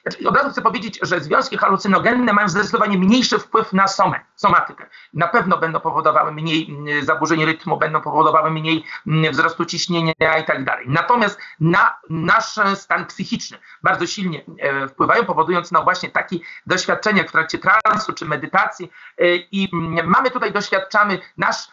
[0.02, 4.89] znaczy od razu chcę powiedzieć, że związki halucynogenne mają zdecydowanie mniejszy wpływ na somę, somatykę.
[5.13, 10.45] Na pewno będą powodowały mniej mm, zaburzeń rytmu, będą powodowały mniej mm, wzrostu ciśnienia i
[10.45, 10.86] tak dalej.
[10.89, 17.32] Natomiast na nasz stan psychiczny bardzo silnie e, wpływają, powodując no właśnie takie doświadczenia w
[17.32, 19.69] trakcie transu czy medytacji e, i
[20.04, 21.67] mamy tutaj, doświadczamy nasz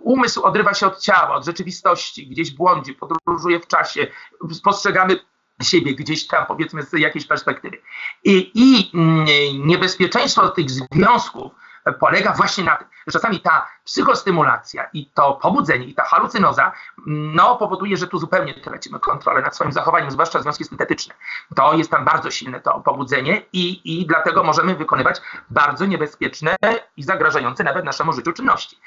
[0.00, 4.06] umysł odrywa się od ciała, od rzeczywistości, gdzieś błądzi, podróżuje w czasie,
[4.52, 5.16] spostrzegamy
[5.62, 7.78] siebie gdzieś tam, powiedzmy, z jakiejś perspektywy.
[8.24, 9.26] I, i mm,
[9.66, 11.52] niebezpieczeństwo tych związków
[11.92, 16.72] polega właśnie na tym, że czasami ta psychostymulacja i to pobudzenie i ta halucynoza
[17.06, 21.14] no, powoduje, że tu zupełnie tracimy kontrolę nad swoim zachowaniem, zwłaszcza związki syntetyczne.
[21.56, 25.20] To jest tam bardzo silne to pobudzenie i, i dlatego możemy wykonywać
[25.50, 26.56] bardzo niebezpieczne
[26.96, 28.78] i zagrażające nawet naszemu życiu czynności.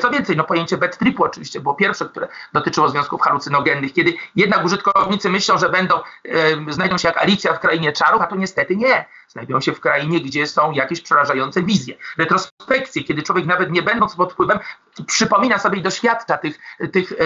[0.00, 4.64] Co więcej, no pojęcie bad tripu oczywiście było pierwsze, które dotyczyło związków halucynogennych, kiedy jednak
[4.64, 8.76] użytkownicy myślą, że będą, e, znajdą się jak Alicja w krainie czarów, a to niestety
[8.76, 11.96] nie znajdują się w krainie, gdzie są jakieś przerażające wizje.
[12.18, 14.58] Retrospekcje, kiedy człowiek nawet nie będąc pod wpływem,
[15.06, 16.58] przypomina sobie i doświadcza tych,
[16.92, 17.16] tych, e,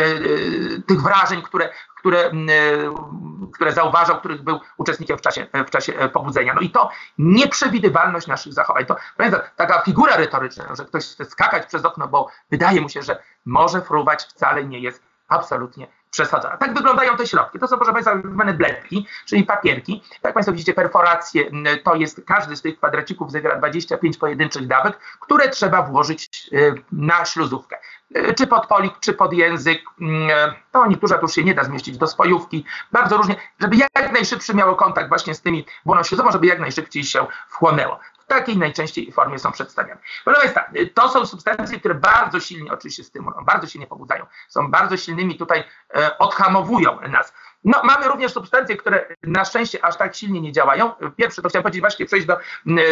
[0.87, 2.33] tych wrażeń, które, które, e,
[3.55, 6.55] które zauważał, których był uczestnikiem w czasie, w czasie pobudzenia.
[6.55, 8.87] No i to nieprzewidywalność naszych zachowań.
[8.87, 8.97] To
[9.57, 13.83] taka figura retoryczna, że ktoś chce skakać przez okno, bo wydaje mu się, że może
[13.83, 16.57] fruwać, wcale nie jest absolutnie przesadzona.
[16.57, 17.59] Tak wyglądają te środki.
[17.59, 20.03] To są, proszę Państwa, zwane bledki, czyli papierki.
[20.23, 21.51] Jak Państwo widzicie, perforacje
[21.85, 27.25] to jest, każdy z tych kwadracików zawiera 25 pojedynczych dawek, które trzeba włożyć y, na
[27.25, 27.79] śluzówkę.
[28.17, 29.83] Y, czy pod polik, czy pod język.
[30.73, 32.65] To niektórzy już się nie da zmieścić do spojówki.
[32.93, 37.05] Bardzo różnie, żeby jak najszybszy miało kontakt właśnie z tymi błoną śluzową, żeby jak najszybciej
[37.05, 40.01] się wchłonęło w takiej najczęściej formie są przedstawiane.
[40.25, 44.97] Proszę Państwa, to są substancje, które bardzo silnie oczywiście stymulują, bardzo silnie pobudzają, są bardzo
[44.97, 47.35] silnymi tutaj, e, odhamowują nas.
[47.65, 50.93] No, mamy również substancje, które na szczęście aż tak silnie nie działają.
[51.17, 52.39] Pierwsze to chciałem powiedzieć właśnie przejść do,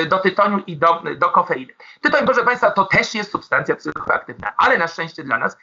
[0.09, 1.73] do tytoniu i do, do kofeiny.
[2.01, 5.57] Tytoń, proszę Państwa, to też jest substancja psychoaktywna, ale na szczęście dla nas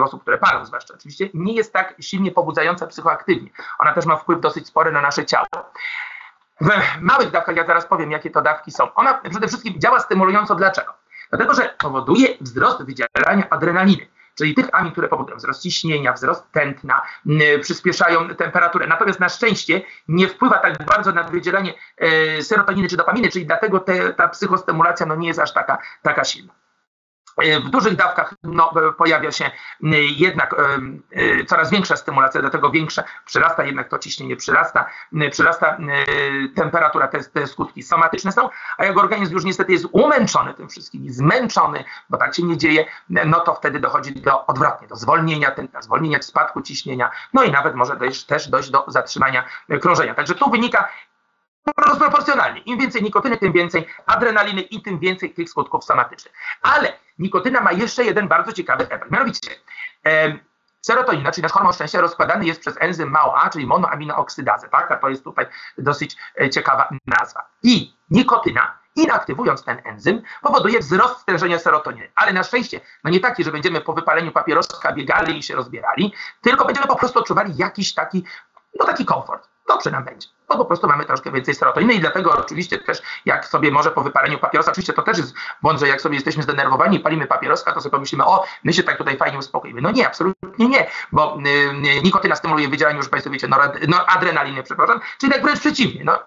[0.00, 3.50] osób, które palą zwłaszcza oczywiście, nie jest tak silnie pobudzająca psychoaktywnie.
[3.78, 5.46] Ona też ma wpływ dosyć spory na nasze ciało.
[6.62, 8.94] W małych dawkach, ja zaraz powiem, jakie to dawki są.
[8.94, 10.54] Ona przede wszystkim działa stymulująco.
[10.54, 10.94] Dlaczego?
[11.30, 17.02] Dlatego, że powoduje wzrost wydzielania adrenaliny czyli tych amin, które powodują wzrost ciśnienia, wzrost tętna,
[17.60, 18.86] przyspieszają temperaturę.
[18.86, 23.80] Natomiast na szczęście nie wpływa tak bardzo na wydzielanie e, serotoniny czy dopaminy, czyli dlatego
[23.80, 26.52] te, ta psychostymulacja no, nie jest aż taka, taka silna.
[27.36, 29.50] E, w dużych dawkach no, e, pojawia się
[30.16, 30.54] jednak
[31.12, 34.86] e, coraz większa stymulacja, dlatego większe przyrasta jednak to ciśnienie, przyrasta,
[35.30, 35.78] przyrasta
[36.54, 41.12] temperatura, te, te skutki somatyczne są, a jak organizm już niestety jest umęczony tym wszystkim,
[41.12, 45.82] zmęczony, bo tak się nie dzieje, no to wtedy dochodzi do odwrotnie, do zwolnienia tętna,
[45.82, 49.44] zwolnienia spadku ciśnienia, no i nawet może dojść, też dojść do zatrzymania
[49.80, 50.14] krążenia.
[50.14, 50.88] Także tu wynika
[51.86, 52.60] rozproporcjonalnie.
[52.60, 56.34] Im więcej nikotyny, tym więcej adrenaliny i tym więcej tych skutków somatycznych.
[56.62, 56.92] Ale
[57.22, 59.10] nikotyna ma jeszcze jeden bardzo ciekawy efekt.
[59.10, 59.50] Mianowicie
[60.06, 60.38] e,
[60.80, 65.00] serotonina, czyli nasz hormon szczęścia rozkładany jest przez enzym MAOA, czyli monoaminooksydazę, tak?
[65.00, 65.46] To jest tutaj
[65.78, 67.48] dosyć e, ciekawa nazwa.
[67.62, 72.08] I nikotyna inaktywując ten enzym, powoduje wzrost stężenia serotoniny.
[72.14, 76.12] Ale na szczęście, no nie taki, że będziemy po wypaleniu papieroska biegali i się rozbierali,
[76.40, 78.24] tylko będziemy po prostu odczuwali jakiś taki,
[78.80, 79.51] no taki komfort.
[79.72, 83.46] Dobrze nam będzie bo po prostu mamy troszkę więcej serotoniny i dlatego oczywiście też jak
[83.46, 86.96] sobie może po wypaleniu papierosa, oczywiście to też jest błąd, że jak sobie jesteśmy zdenerwowani
[86.96, 89.80] i palimy papieroska, to sobie pomyślimy, o, my się tak tutaj fajnie uspokoimy.
[89.80, 91.48] No nie, absolutnie nie, bo y,
[91.98, 96.04] y, nikotyna stymuluje wydzielanie, już Państwo wiecie, norad, no, adrenaliny, przepraszam, czyli tak wręcz przeciwnie.
[96.04, 96.18] No,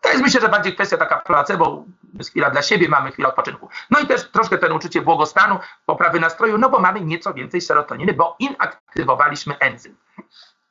[0.00, 3.68] to jest myślę, że bardziej kwestia taka placebo, jest chwila dla siebie, mamy chwilę odpoczynku.
[3.90, 8.12] No i też troszkę ten uczucie błogostanu, poprawy nastroju, no bo mamy nieco więcej serotoniny,
[8.12, 9.96] bo inaktywowaliśmy enzym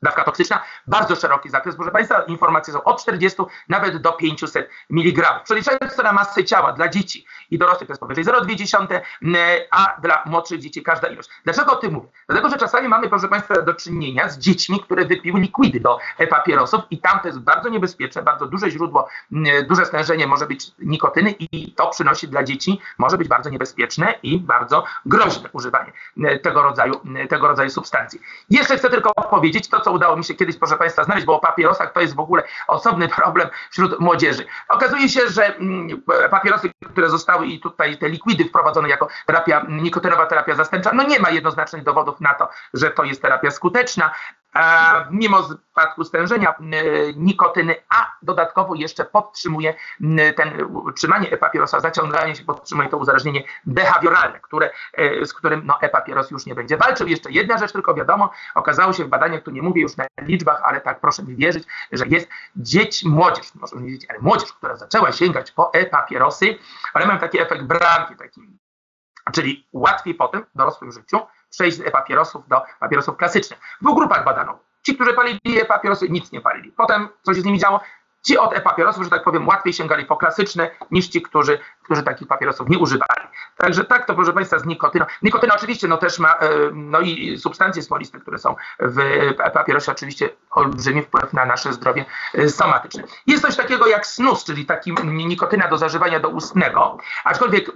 [0.02, 1.76] dawka toksyczna, bardzo szeroki zakres.
[1.76, 5.40] Proszę Państwa, informacje są od 40 nawet do 500 mg.
[5.44, 9.00] Przeliczając to na masę ciała dla dzieci i dorosłych to jest powyżej 0,2,
[9.72, 11.30] a dla młodszych dzieci każda ilość.
[11.44, 12.08] Dlaczego o tym mówię?
[12.28, 15.98] Dlatego, że czasami mamy, proszę Państwa, do czynienia z dziećmi, które wypiły likwidy do
[16.30, 19.08] papierosów i tam to jest bardzo niebezpieczne, bardzo duże źródło,
[19.68, 24.40] duże stężenie może być nikotyny i to przynosi dla dzieci, może być bardzo niebezpieczne i
[24.40, 25.92] bardzo groźne używanie
[26.44, 28.22] tego rodzaju, tego rodzaju substancji.
[28.50, 31.36] Jeszcze chcę tylko powiedzieć to, co co udało mi się kiedyś, proszę Państwa, znaleźć, bo
[31.36, 34.46] o papierosach to jest w ogóle osobny problem wśród młodzieży.
[34.70, 40.26] Okazuje się, że mm, papierosy, które zostały i tutaj te likwidy wprowadzone jako terapia, nikotynowa
[40.26, 44.12] terapia zastępcza, no nie ma jednoznacznych dowodów na to, że to jest terapia skuteczna
[45.12, 46.56] mimo spadku stężenia
[47.16, 49.74] nikotyny, a dodatkowo jeszcze podtrzymuje
[50.36, 56.32] ten utrzymanie e-papierosa, zaciąganie się podtrzymuje to uzależnienie behawioralne, które, e, z którym no, e-papieros
[56.32, 57.08] już nie będzie walczył.
[57.08, 60.62] Jeszcze jedna rzecz tylko wiadomo, okazało się w badaniach, tu nie mówię już na liczbach,
[60.64, 64.76] ale tak proszę mi wierzyć, że jest dzieć, młodzież, może nie dzieci, ale młodzież, która
[64.76, 66.58] zaczęła sięgać po e-papierosy,
[66.94, 68.42] ale mam taki efekt bramki, taki,
[69.34, 73.60] czyli łatwiej potem w dorosłym życiu przejść z papierosów do papierosów klasycznych.
[73.82, 74.60] W dwóch grupach badano.
[74.86, 76.72] Ci, którzy palili papierosy, nic nie palili.
[76.72, 77.80] Potem, co się z nimi działo?
[78.22, 81.60] Ci od e-papierosów, że tak powiem, łatwiej sięgali po klasyczne niż ci, którzy,
[81.90, 83.28] którzy takich papierosów nie używali.
[83.58, 85.06] Także tak to, proszę Państwa, z nikotyną.
[85.22, 88.98] Nikotyna oczywiście no, też ma, e, no i substancje smoliste, które są w
[89.54, 93.04] papierosie, oczywiście olbrzymi wpływ na nasze zdrowie e, somatyczne.
[93.28, 97.72] Jest coś takiego jak snus, czyli taki nikotyna do zażywania do ustnego, aczkolwiek e,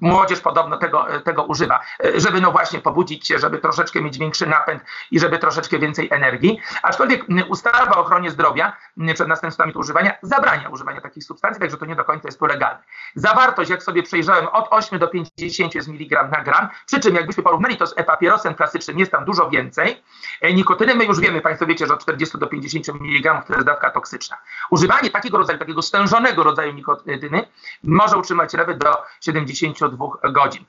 [0.00, 1.80] młodzież podobno tego, tego używa,
[2.14, 6.60] żeby no właśnie pobudzić się, żeby troszeczkę mieć większy napęd i żeby troszeczkę więcej energii.
[6.82, 8.76] Aczkolwiek ustawa o ochronie zdrowia
[9.14, 12.82] przed następstwami używania zabrania używania takich substancji, także to nie do końca jest tu legalne.
[13.14, 17.42] Zawartość, jak sobie przejrzałem, od 8 do 50 jest miligram na gram, przy czym jakbyśmy
[17.42, 20.02] porównali to z e-papierosem klasycznym, jest tam dużo więcej.
[20.40, 23.66] E, nikotyny my już wiemy, Państwo wiecie, że od 40 do 50 mg to jest
[23.66, 24.36] dawka toksyczna.
[24.70, 27.44] Używanie takiego rodzaju, takiego stężonego rodzaju nikotyny
[27.82, 30.64] może utrzymać nawet do 72 godzin.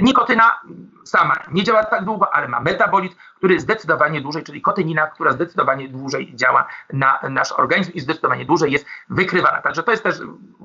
[0.00, 0.60] Nikotyna
[1.04, 5.88] sama nie działa tak długo, ale ma metabolit, który zdecydowanie dłużej, czyli kotynina, która zdecydowanie
[5.88, 9.62] dłużej działa na nasz organizm i zdecydowanie dłużej jest wykrywana.
[9.62, 10.16] Także to jest też,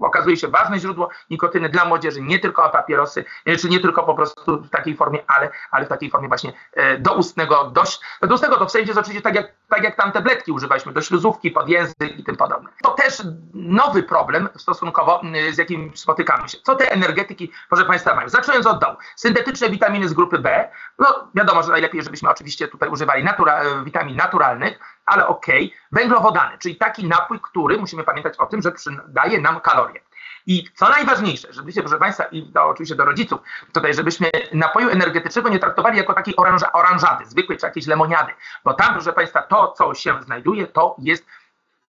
[0.02, 4.16] okazuje się, ważne źródło nikotyny dla młodzieży, nie tylko papierosy, e, czy nie tylko po
[4.16, 8.66] prostu w takiej formie, ale, ale w takiej formie właśnie e, doustnego, dość, doustnego to
[8.66, 12.18] w sensie jest oczywiście tak jak, tak jak tam tabletki używaliśmy, do śluzówki, pod język
[12.18, 12.70] i tym podobne.
[12.84, 13.22] To też
[13.54, 16.58] nowy problem stosunkowo, z jakim spotykamy się.
[16.64, 18.30] Co te energetyki, proszę Państwa, mają?
[18.30, 18.96] Zaczynając od dołu.
[19.16, 24.16] Syntetyczne witaminy z grupy B, no wiadomo, że najlepiej, żebyśmy oczywiście tutaj używali natura, witamin
[24.16, 25.66] naturalnych, ale okej.
[25.66, 25.80] Okay.
[25.92, 28.72] Węglowodany, czyli taki napój, który, musimy pamiętać o tym, że
[29.08, 30.02] daje nam kalorie.
[30.48, 33.40] I co najważniejsze, żebyście, proszę Państwa, i do, oczywiście do rodziców,
[33.74, 38.32] tutaj, żebyśmy napoju energetycznego nie traktowali jako takiej oranża, oranżady, zwykłej czy jakiejś lemoniady,
[38.64, 41.26] bo tam, proszę Państwa, to, co się znajduje, to jest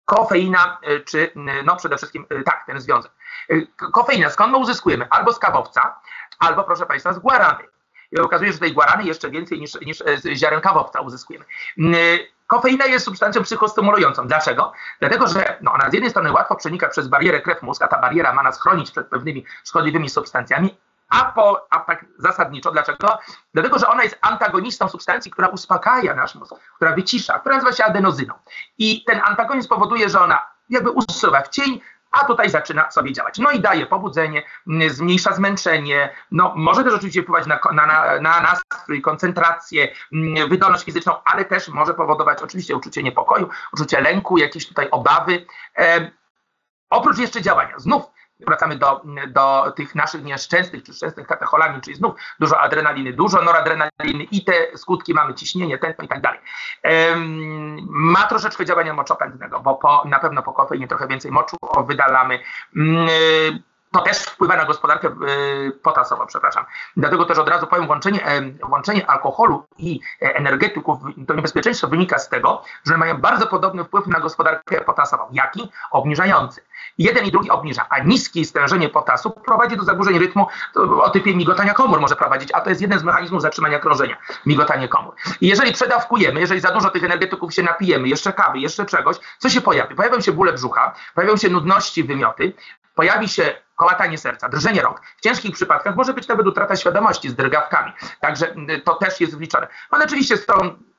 [0.05, 1.31] kofeina, y, czy
[1.65, 3.11] no przede wszystkim y, tak, ten związek.
[3.93, 5.07] Kofeina, skąd my uzyskujemy?
[5.09, 5.99] Albo z kawowca,
[6.39, 7.63] albo proszę Państwa z guarany.
[8.11, 11.45] I okazuje się, że tej guarany jeszcze więcej niż, niż z ziaren kawowca uzyskujemy.
[12.47, 14.27] Kofeina jest substancją psychostymulującą.
[14.27, 14.73] Dlaczego?
[14.99, 18.33] Dlatego, że no, ona z jednej strony łatwo przenika przez barierę krew-mózg, a ta bariera
[18.33, 20.77] ma nas chronić przed pewnymi szkodliwymi substancjami,
[21.09, 23.19] a, po, a tak zasadniczo dlaczego?
[23.53, 27.85] Dlatego, że ona jest antagonistą substancji, która uspokaja nasz mózg, która wycisza, która nazywa się
[27.85, 28.33] adenozyną.
[28.77, 33.37] I ten antagonizm powoduje, że ona jakby usuwa w cień, a tutaj zaczyna sobie działać.
[33.37, 34.43] No i daje pobudzenie,
[34.89, 37.85] zmniejsza zmęczenie, no może też oczywiście wpływać na, na,
[38.21, 39.87] na nastrój, koncentrację,
[40.49, 45.45] wydolność fizyczną, ale też może powodować oczywiście uczucie niepokoju, uczucie lęku, jakieś tutaj obawy.
[45.77, 46.11] E,
[46.89, 52.15] oprócz jeszcze działania, znów wracamy do, do tych naszych nieszczęsnych czy szczęsnych katecholami, czyli znów
[52.39, 56.39] dużo adrenaliny, dużo noradrenaliny i te skutki mamy ciśnienie, tętno i tak dalej.
[57.89, 62.39] ma troszeczkę działania moczopędnego, bo po, na pewno po kofeinie trochę więcej moczu wydalamy
[63.91, 66.65] to też wpływa na gospodarkę y, potasową, przepraszam.
[66.97, 68.21] Dlatego też od razu powiem, łączenie,
[68.69, 74.07] łączenie alkoholu i e, energetyków, to niebezpieczeństwo wynika z tego, że mają bardzo podobny wpływ
[74.07, 75.23] na gospodarkę potasową.
[75.31, 75.71] Jaki?
[75.91, 76.61] Obniżający.
[76.97, 80.47] Jeden i drugi obniża, a niskie stężenie potasu prowadzi do zaburzeń rytmu
[81.01, 84.87] o typie migotania komór może prowadzić, a to jest jeden z mechanizmów zatrzymania krążenia, migotanie
[84.87, 85.15] komór.
[85.41, 89.49] I jeżeli przedawkujemy, jeżeli za dużo tych energetyków się napijemy, jeszcze kawy, jeszcze czegoś, co
[89.49, 89.95] się pojawi?
[89.95, 92.53] Pojawią się bóle brzucha, pojawią się nudności, wymioty,
[92.95, 95.01] pojawi się kołatanie serca, drżenie rąk.
[95.17, 97.91] W ciężkich przypadkach może być nawet utrata świadomości z drgawkami.
[98.19, 99.67] Także to też jest wliczone.
[99.91, 100.53] One oczywiście są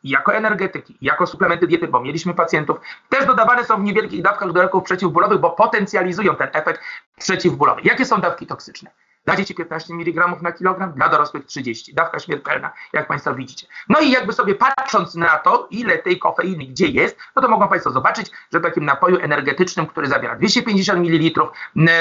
[0.04, 4.62] jako energetyki, jako suplementy diety, bo mieliśmy pacjentów, też dodawane są w niewielkich dawkach do
[4.62, 6.80] leków przeciwbólowych, bo potencjalizują ten efekt
[7.18, 7.80] przeciwbólowy.
[7.84, 8.90] Jakie są dawki toksyczne?
[9.28, 11.94] Dla dzieci 15 mg na kilogram, dla dorosłych 30.
[11.94, 13.66] Dawka śmiertelna, jak Państwo widzicie.
[13.88, 17.68] No i jakby sobie patrząc na to, ile tej kofeiny gdzie jest, no to mogą
[17.68, 21.40] Państwo zobaczyć, że w takim napoju energetycznym, który zawiera 250 ml,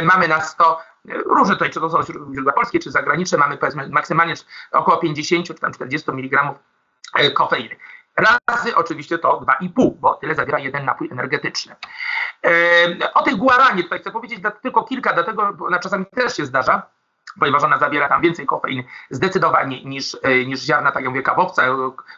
[0.04, 0.80] mamy na 100
[1.26, 4.34] różne tutaj, czy to są źródła polskie, czy zagraniczne, mamy powiedzmy maksymalnie
[4.72, 6.54] około 50 czy tam 40 mg
[7.34, 7.76] kofeiny.
[8.48, 11.76] Razy oczywiście to 2,5, bo tyle zawiera jeden napój energetyczny.
[13.14, 16.97] O tych guaranie tutaj chcę powiedzieć tylko kilka, dlatego ona czasami też się zdarza,
[17.40, 21.64] ponieważ ona zawiera tam więcej kofeiny zdecydowanie niż, e, niż ziarna, tak jak mówię, kawowca,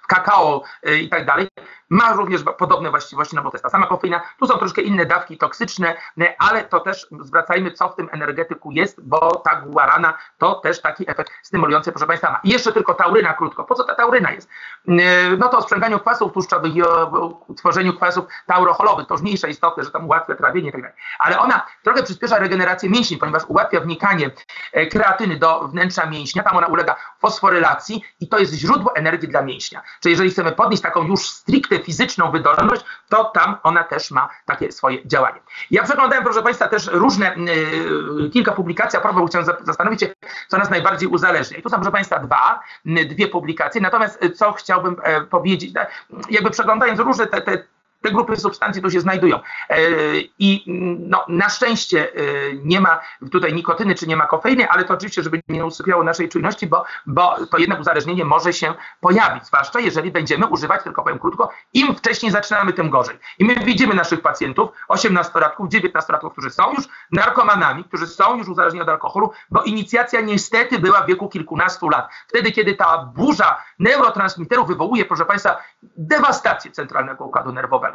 [0.07, 1.47] kakao e, i tak dalej.
[1.89, 4.21] Ma również podobne właściwości, no bo to jest ta sama kofeina.
[4.39, 8.71] Tu są troszkę inne dawki toksyczne, e, ale to też zwracajmy, co w tym energetyku
[8.71, 12.39] jest, bo ta guarana to też taki efekt stymulujący, proszę Państwa.
[12.43, 13.63] I jeszcze tylko tauryna krótko.
[13.63, 14.49] Po co ta tauryna jest?
[15.37, 19.07] No to o sprzęganiu kwasów tłuszczowych i o tworzeniu kwasów taurocholowych.
[19.07, 20.97] To już mniejsze istoty, że tam ułatwia trawienie i tak dalej.
[21.19, 24.31] Ale ona trochę przyspiesza regenerację mięśni, ponieważ ułatwia wnikanie
[24.91, 29.41] kreatyny kreatyny do wnętrza mięśnia, tam ona ulega fosforylacji i to jest źródło energii dla
[29.41, 29.81] mięśnia.
[30.01, 34.71] Czyli jeżeli chcemy podnieść taką już stricte fizyczną wydolność, to tam ona też ma takie
[34.71, 35.39] swoje działanie.
[35.71, 37.35] Ja przeglądałem, proszę Państwa, też różne,
[38.19, 40.07] yy, kilka publikacji, a propos chciałem zastanowić się,
[40.47, 41.57] co nas najbardziej uzależnia.
[41.57, 43.81] I tu są, proszę Państwa, dwa, dwie publikacje.
[43.81, 45.73] Natomiast co chciałbym e, powiedzieć,
[46.29, 47.63] jakby przeglądając różne te, te
[48.01, 49.39] te grupy substancji tu się znajdują.
[49.69, 49.77] E,
[50.39, 50.63] I
[50.99, 52.21] no, na szczęście e,
[52.63, 52.99] nie ma
[53.31, 56.83] tutaj nikotyny czy nie ma kofeiny, ale to oczywiście, żeby nie usypiało naszej czujności, bo,
[57.05, 61.95] bo to jednak uzależnienie może się pojawić, zwłaszcza jeżeli będziemy używać, tylko powiem krótko, im
[61.95, 63.19] wcześniej zaczynamy, tym gorzej.
[63.39, 68.83] I my widzimy naszych pacjentów, 18-latków, 19-latków, którzy są już narkomanami, którzy są już uzależnieni
[68.83, 72.09] od alkoholu, bo inicjacja niestety była w wieku kilkunastu lat.
[72.27, 75.57] Wtedy, kiedy ta burza neurotransmiterów wywołuje, proszę Państwa,
[75.97, 77.88] dewastację centralnego układu nerwowego.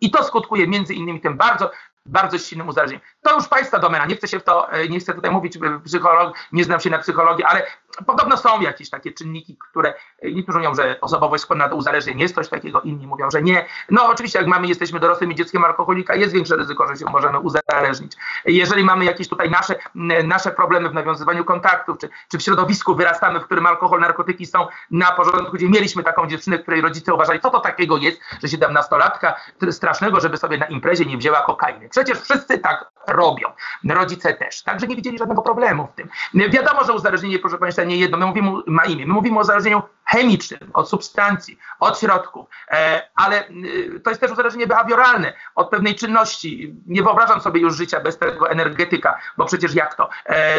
[0.00, 1.70] I to skutkuje między innymi tym bardzo
[2.06, 3.06] bardzo silnym uzależnieniem.
[3.22, 5.80] To już Państwa domena, nie chcę się w to, e, nie chcę tutaj mówić e,
[5.84, 7.66] psycholog, nie znam się na psychologii, ale
[8.06, 12.34] podobno są jakieś takie czynniki, które e, niektórzy mówią, że osobowość skłonna do uzależnień jest
[12.34, 13.66] coś takiego, inni mówią, że nie.
[13.90, 18.12] No oczywiście jak mamy, jesteśmy dorosłym dzieckiem alkoholika, jest większe ryzyko, że się możemy uzależnić.
[18.44, 19.74] Jeżeli mamy jakieś tutaj nasze,
[20.24, 24.66] nasze problemy w nawiązywaniu kontaktów, czy, czy w środowisku wyrastamy, w którym alkohol, narkotyki są
[24.90, 29.32] na porządku, gdzie mieliśmy taką dziewczynę, której rodzice uważali, co to takiego jest, że 17-latka
[29.70, 31.88] strasznego, żeby sobie na imprezie nie wzięła kokainy.
[31.88, 33.48] Przecież wszyscy tak robią.
[33.88, 34.62] Rodzice też.
[34.62, 36.08] Także nie widzieli żadnego problemu w tym.
[36.50, 39.40] Wiadomo, że uzależnienie, proszę Państwa, Państwa nie jedno, my mówimy, ma imię, my mówimy o
[39.40, 45.70] uzależnieniu chemicznym, od substancji, od środków, e, ale y, to jest też uzależnienie behawioralne od
[45.70, 46.74] pewnej czynności.
[46.86, 50.08] Nie wyobrażam sobie już życia bez tego energetyka, bo przecież jak to?
[50.26, 50.56] E,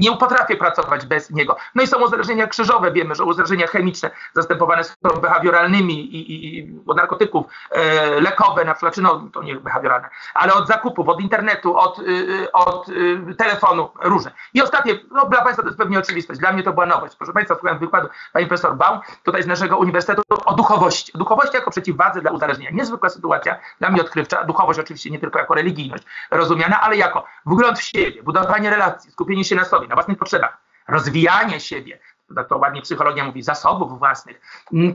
[0.00, 1.56] nie potrafię pracować bez niego.
[1.74, 6.96] No i są uzależnienia krzyżowe, wiemy, że uzależnienia chemiczne zastępowane są behawioralnymi i, i, od
[6.96, 11.76] narkotyków, e, lekowe na przykład, czy no to nie behawioralne, ale od zakupów, od internetu,
[11.76, 14.30] od, y, od y, telefonu, różne.
[14.54, 17.16] I ostatnie, no dla Państwa to jest pewnie oczywistość, dla mnie to była nowość.
[17.16, 21.12] Proszę Państwa, słuchałem wykładu Pani Profesor Baum, tutaj z naszego uniwersytetu, o duchowości.
[21.12, 22.70] O duchowości jako przeciwwadze dla uzależnienia.
[22.70, 24.44] Niezwykła sytuacja, dla mnie odkrywcza.
[24.44, 29.44] Duchowość oczywiście nie tylko jako religijność rozumiana, ale jako wgląd w siebie, budowanie relacji, skupienie
[29.44, 30.56] się na sobie, na własnych potrzebach,
[30.88, 31.98] rozwijanie siebie,
[32.34, 34.40] tak to ładnie psychologia mówi, zasobów własnych.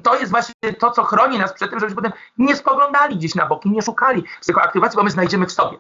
[0.04, 3.46] To jest właśnie to, co chroni nas przed tym, żebyśmy potem nie spoglądali gdzieś na
[3.46, 5.78] boki, nie szukali psychoaktywacji, bo my znajdziemy w sobie.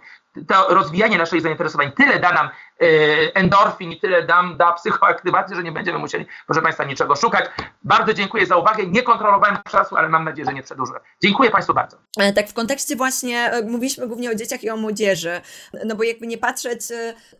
[0.47, 2.49] To rozwijanie naszych zainteresowań tyle da nam
[2.81, 7.45] E, endorfin i tyle dam, da psychoaktywacji, że nie będziemy musieli, proszę Państwa, niczego szukać.
[7.83, 8.85] Bardzo dziękuję za uwagę.
[8.87, 11.01] Nie kontrolowałem czasu, ale mam nadzieję, że nie przedłużyłem.
[11.23, 11.97] Dziękuję Państwu bardzo.
[12.19, 15.41] E, tak w kontekście właśnie, e, mówiliśmy głównie o dzieciach i o młodzieży,
[15.85, 16.81] no bo jakby nie patrzeć,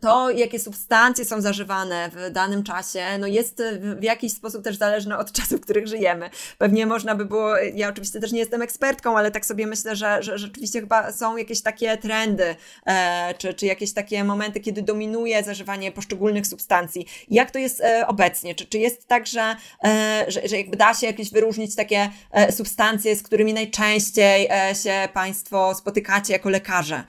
[0.00, 5.18] to jakie substancje są zażywane w danym czasie, no jest w jakiś sposób też zależne
[5.18, 6.30] od czasów, w których żyjemy.
[6.58, 10.22] Pewnie można by było, ja oczywiście też nie jestem ekspertką, ale tak sobie myślę, że,
[10.22, 12.56] że rzeczywiście chyba są jakieś takie trendy,
[13.38, 17.06] czy, czy jakieś takie momenty, kiedy dominują zażywanie poszczególnych substancji.
[17.28, 18.54] Jak to jest e, obecnie?
[18.54, 22.52] Czy, czy jest tak, że, e, że, że jakby da się jakieś wyróżnić takie e,
[22.52, 24.48] substancje, z którymi najczęściej
[24.82, 27.04] się Państwo spotykacie jako lekarze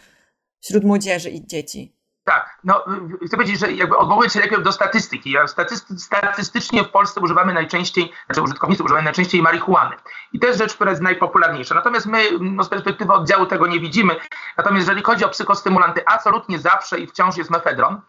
[0.60, 1.97] wśród młodzieży i dzieci?
[2.28, 2.84] Tak, no
[3.28, 5.36] chcę powiedzieć, że jakby odwołując się najpierw do statystyki.
[5.46, 9.96] Staty statystycznie w Polsce używamy najczęściej, znaczy użytkownicy używają najczęściej marihuany.
[10.34, 11.76] I to jest rzecz, która jest najpopularniejsza.
[11.76, 14.16] Natomiast my no, z perspektywy oddziału tego nie widzimy.
[14.58, 18.02] Natomiast jeżeli chodzi o psychostymulanty, absolutnie zawsze i wciąż jest mefedron,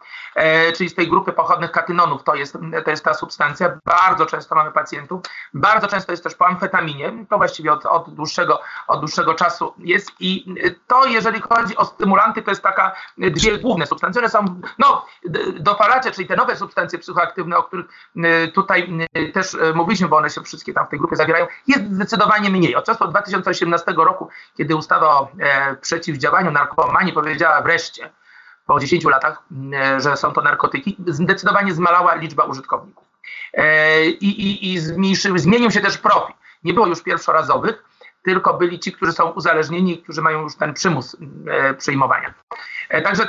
[0.75, 3.79] czyli z tej grupy pochodnych katynonów, to jest, to jest ta substancja.
[3.85, 5.21] Bardzo często mamy pacjentów.
[5.53, 7.25] Bardzo często jest też po amfetaminie.
[7.29, 10.11] To właściwie od, od, dłuższego, od dłuższego czasu jest.
[10.19, 10.55] I
[10.87, 15.05] to, jeżeli chodzi o stymulanty, to jest taka dwie główne substancje substancje, są no,
[15.59, 20.29] dopalacze, czyli te nowe substancje psychoaktywne, o których y, tutaj y, też mówiliśmy, bo one
[20.29, 22.75] się wszystkie tam w tej grupie zawierają, jest zdecydowanie mniej.
[22.75, 28.09] Od czasu 2018 roku, kiedy ustawa o e, przeciwdziałaniu narkomanii powiedziała wreszcie,
[28.69, 29.43] po 10 latach,
[29.97, 33.03] że są to narkotyki, zdecydowanie zmalała liczba użytkowników.
[33.53, 34.79] E, I, i, i
[35.35, 36.35] zmienił się też profil.
[36.63, 37.83] Nie było już pierwszorazowych,
[38.23, 42.33] tylko byli ci, którzy są uzależnieni, którzy mają już ten przymus e, przyjmowania.
[43.03, 43.27] Także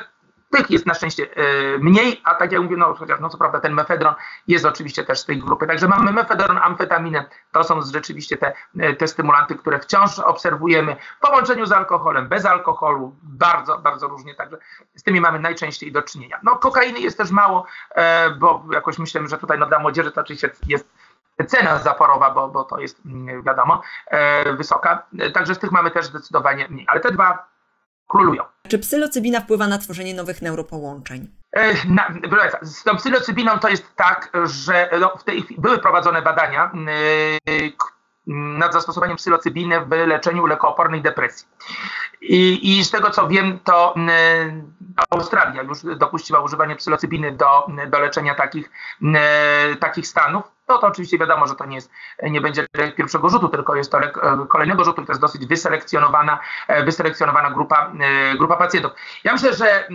[0.50, 3.60] tych jest na szczęście e, mniej, a tak jak mówię, no chociaż no co prawda
[3.60, 4.14] ten mefedron
[4.48, 5.66] jest oczywiście też z tej grupy.
[5.66, 11.20] Także mamy mefedron, amfetaminę, to są rzeczywiście te, e, te stymulanty, które wciąż obserwujemy w
[11.20, 14.58] połączeniu z alkoholem, bez alkoholu, bardzo, bardzo różnie, także
[14.94, 16.40] z tymi mamy najczęściej do czynienia.
[16.42, 20.20] No kokainy jest też mało, e, bo jakoś myślę, że tutaj no, dla młodzieży to
[20.20, 20.88] oczywiście jest
[21.46, 23.82] cena zaporowa, bo, bo to jest mm, wiadomo
[24.56, 25.02] wysoka,
[25.34, 27.49] także z tych mamy też zdecydowanie mniej, ale te dwa
[28.10, 28.42] królują.
[28.68, 31.28] Czy psylocybina wpływa na tworzenie nowych neuropołączeń?
[31.52, 32.08] E, na,
[32.62, 36.70] z tą psylocybiną to jest tak, że no, w tej były prowadzone badania
[37.46, 37.72] yy,
[38.58, 41.48] nad zastosowaniem psylocybiny w leczeniu lekoopornej depresji.
[42.20, 44.64] I, I, z tego co wiem, to yy,
[45.10, 48.70] Australia już dopuściła używanie psylocybiny do, do leczenia takich,
[49.80, 50.44] takich stanów.
[50.70, 51.90] No to oczywiście wiadomo, że to nie, jest,
[52.22, 56.38] nie będzie pierwszego rzutu, tylko jest to lek e, kolejnego rzutu, to jest dosyć wyselekcjonowana,
[56.68, 58.92] e, wyselekcjonowana grupa, e, grupa pacjentów.
[59.24, 59.88] Ja myślę, że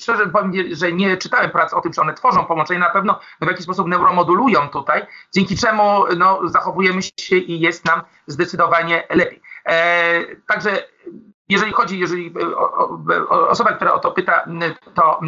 [0.00, 3.46] szczerze powiem, że nie czytałem prac o tym, czy one tworzą połączenie, na pewno w
[3.46, 9.42] jakiś sposób neuromodulują tutaj, dzięki czemu no, zachowujemy się i jest nam zdecydowanie lepiej.
[10.46, 10.82] Także
[11.48, 12.34] jeżeli chodzi, jeżeli
[13.10, 14.44] e, osoba, która o to pyta,
[14.94, 15.20] to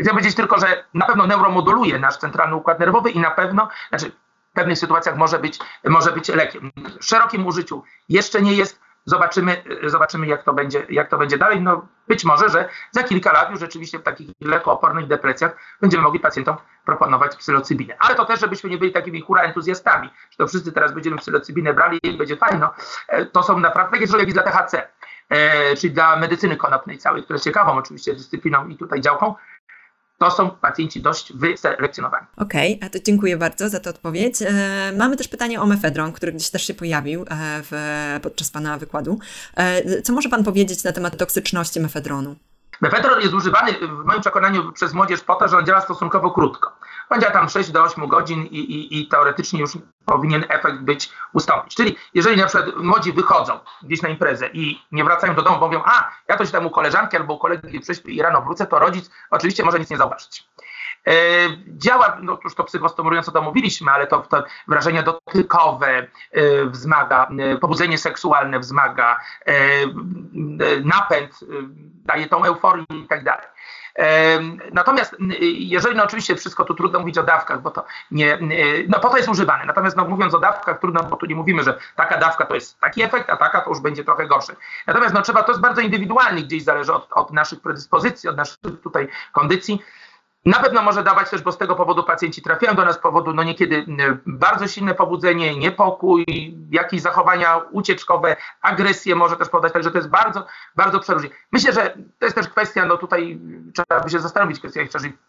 [0.00, 4.12] chcę powiedzieć tylko, że na pewno neuromoduluje nasz centralny układ nerwowy i na pewno, znaczy
[4.50, 6.70] w pewnych sytuacjach może być, może być lekiem.
[7.00, 11.60] W szerokim użyciu jeszcze nie jest, Zobaczymy, zobaczymy jak, to będzie, jak to będzie dalej.
[11.60, 16.20] No, być może, że za kilka lat już rzeczywiście w takich lekoopornych depresjach będziemy mogli
[16.20, 17.96] pacjentom proponować psylocybinę.
[17.98, 21.74] Ale to też, żebyśmy nie byli takimi hura entuzjastami, że to wszyscy teraz będziemy psylocybinę
[21.74, 22.74] brali i będzie fajno.
[23.08, 24.88] E, to są naprawdę takie jak i dla THC, e,
[25.78, 29.34] czyli dla medycyny konopnej całej, która jest ciekawą oczywiście dyscypliną i tutaj działką,
[30.22, 32.26] to są pacjenci dość wyselekcjonowani.
[32.36, 34.42] Okej, okay, to dziękuję bardzo za tę odpowiedź.
[34.42, 37.24] E, mamy też pytanie o mefedron, który gdzieś też się pojawił e,
[37.62, 37.72] w,
[38.22, 39.18] podczas Pana wykładu.
[39.56, 42.36] E, co może Pan powiedzieć na temat toksyczności mefedronu?
[42.82, 46.72] Mefedron jest używany w moim przekonaniu przez młodzież po to, że on działa stosunkowo krótko.
[47.10, 49.70] On działa tam 6 do 8 godzin i, i, i teoretycznie już
[50.04, 51.74] powinien efekt być ustąpić.
[51.74, 55.66] Czyli jeżeli na przykład młodzi wychodzą gdzieś na imprezę i nie wracają do domu, bo
[55.66, 58.66] mówią, a ja to się tam u koleżanki albo u kolegi prześpię i rano wrócę,
[58.66, 60.48] to rodzic oczywiście może nic nie zauważyć.
[61.68, 66.06] Działa, no już to psychostymułująco to mówiliśmy, ale to, to wrażenia dotykowe
[66.66, 67.28] wzmaga,
[67.60, 69.20] pobudzenie seksualne wzmaga,
[70.84, 71.40] napęd,
[72.04, 73.46] daje tą euforię i tak dalej.
[74.72, 75.16] Natomiast
[75.58, 78.38] jeżeli, no oczywiście wszystko tu trudno mówić o dawkach, bo to nie,
[78.88, 79.64] no po to jest używane.
[79.64, 82.80] Natomiast no, mówiąc o dawkach trudno, bo tu nie mówimy, że taka dawka to jest
[82.80, 84.56] taki efekt, a taka to już będzie trochę gorszy.
[84.86, 88.58] Natomiast no trzeba, to jest bardzo indywidualnie, gdzieś zależy od, od naszych predyspozycji, od naszych
[88.82, 89.82] tutaj kondycji.
[90.44, 93.32] Na pewno może dawać też, bo z tego powodu pacjenci trafiają do nas z powodu
[93.34, 93.86] no niekiedy
[94.26, 96.24] bardzo silne pobudzenie, niepokój,
[96.70, 101.30] jakieś zachowania ucieczkowe, agresję może też podać, także to jest bardzo, bardzo przeróżnie.
[101.52, 103.38] Myślę, że to jest też kwestia, no tutaj
[103.74, 104.80] trzeba by się zastanowić, kwestia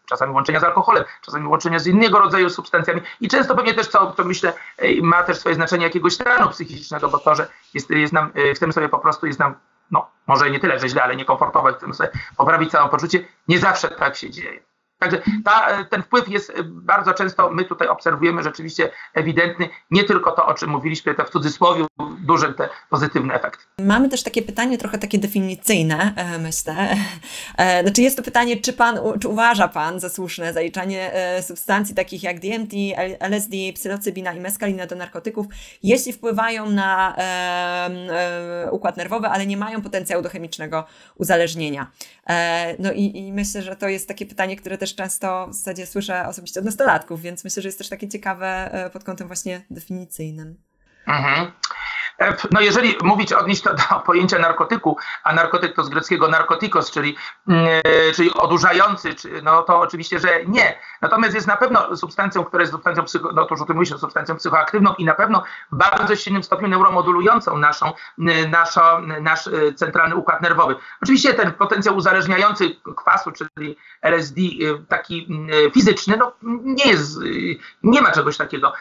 [0.05, 4.11] czasami łączenia z alkoholem, czasami łączenia z innego rodzaju substancjami i często pewnie też, co,
[4.11, 4.53] co myślę,
[5.01, 8.89] ma też swoje znaczenie jakiegoś stanu psychicznego, bo to, że jest, jest nam, chcemy sobie
[8.89, 9.55] po prostu, jest nam
[9.91, 14.15] no, może nie tyle, że źle, ale niekomfortowe, chcemy sobie poprawić samopoczucie, nie zawsze tak
[14.15, 14.72] się dzieje.
[15.03, 20.45] Także ta, ten wpływ jest bardzo często, my tutaj obserwujemy rzeczywiście ewidentny, nie tylko to,
[20.45, 21.85] o czym mówiliśmy, te w cudzysłowie
[22.19, 23.67] duży te pozytywny efekt.
[23.79, 26.73] Mamy też takie pytanie, trochę takie definicyjne, e, myślę.
[27.57, 31.95] E, znaczy jest to pytanie, czy pan, czy uważa pan za słuszne zaliczanie e, substancji
[31.95, 32.73] takich jak DMT,
[33.19, 35.45] LSD, psylocybina i meskalina do narkotyków,
[35.83, 37.15] jeśli wpływają na
[38.71, 40.85] układ nerwowy, ale nie mają potencjału do chemicznego
[41.15, 41.91] uzależnienia.
[42.79, 46.27] No i, i myślę, że to jest takie pytanie, które też często w zasadzie słyszę
[46.27, 50.57] osobiście od nastolatków, więc myślę, że jest też takie ciekawe e, pod kątem właśnie definicyjnym.
[51.07, 51.51] Mhm.
[52.19, 56.91] E, no jeżeli mówić, odnieść to do pojęcia narkotyku, a narkotyk to z greckiego narkotikos,
[56.91, 57.15] czyli,
[57.47, 60.79] mm, e, czyli odurzający, no to oczywiście, że nie.
[61.01, 63.97] Natomiast jest na pewno substancją, która jest substancją, psycho, no to już o tym mówiliśmy,
[63.97, 67.91] substancją psychoaktywną i na pewno w bardzo silnym stopniu neuromodulującą naszą,
[68.49, 68.81] naszą,
[69.21, 70.75] nasz e, centralny układ nerwowy.
[71.01, 74.41] Oczywiście ten potencjał uzależniający kwasu, czyli LSD,
[74.87, 75.27] taki
[75.73, 76.31] fizyczny, no
[76.63, 77.19] nie jest,
[77.83, 78.73] nie ma czegoś takiego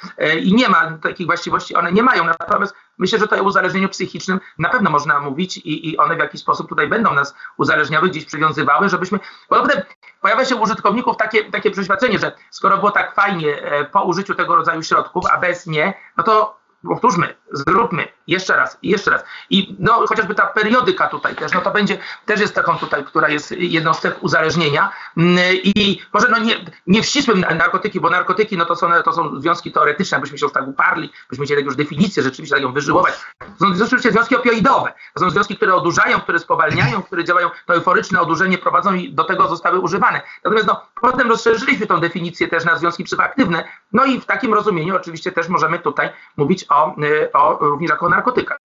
[0.43, 2.24] i nie ma takich właściwości, one nie mają.
[2.24, 6.18] Natomiast Myślę, że tutaj o uzależnieniu psychicznym na pewno można mówić i, i one w
[6.18, 9.18] jakiś sposób tutaj będą nas uzależniały, gdzieś przywiązywały, żebyśmy.
[9.51, 9.82] Bo potem
[10.20, 14.34] pojawia się u użytkowników takie, takie przeświadczenie, że skoro było tak fajnie e, po użyciu
[14.34, 16.57] tego rodzaju środków, a bez nie, no to
[16.88, 19.24] powtórzmy, zróbmy jeszcze raz jeszcze raz.
[19.50, 23.28] I no, chociażby ta periodyka tutaj też, no to będzie, też jest taką tutaj, która
[23.28, 26.55] jest jedną z cech uzależnienia mm, i może no nie,
[26.86, 30.46] nie w ścisłym narkotyki, bo narkotyki no to są, to są związki teoretyczne, byśmy się
[30.46, 33.14] już tak uparli, byśmy chcieli już definicję rzeczywiście tak ją wyżyłować.
[33.38, 34.92] To są rzeczywiście związki opioidowe.
[35.14, 39.24] To są związki, które odurzają, które spowalniają, które działają, to euforyczne odurzenie prowadzą i do
[39.24, 40.20] tego zostały używane.
[40.44, 44.96] Natomiast no, potem rozszerzyliśmy tą definicję też na związki psychoaktywne, no i w takim rozumieniu
[44.96, 48.59] oczywiście też możemy tutaj mówić o, y, o również jako narkotykach.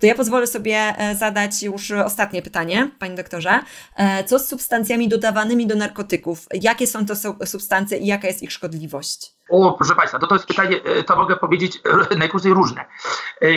[0.00, 3.60] To ja pozwolę sobie e, zadać już ostatnie pytanie, panie doktorze.
[3.96, 6.46] E, co z substancjami dodawanymi do narkotyków?
[6.62, 7.14] Jakie są to
[7.46, 9.34] substancje i jaka jest ich szkodliwość?
[9.48, 11.82] O, proszę Państwa, to, to jest pytanie, e, to mogę powiedzieć
[12.18, 12.84] najkrócej różne.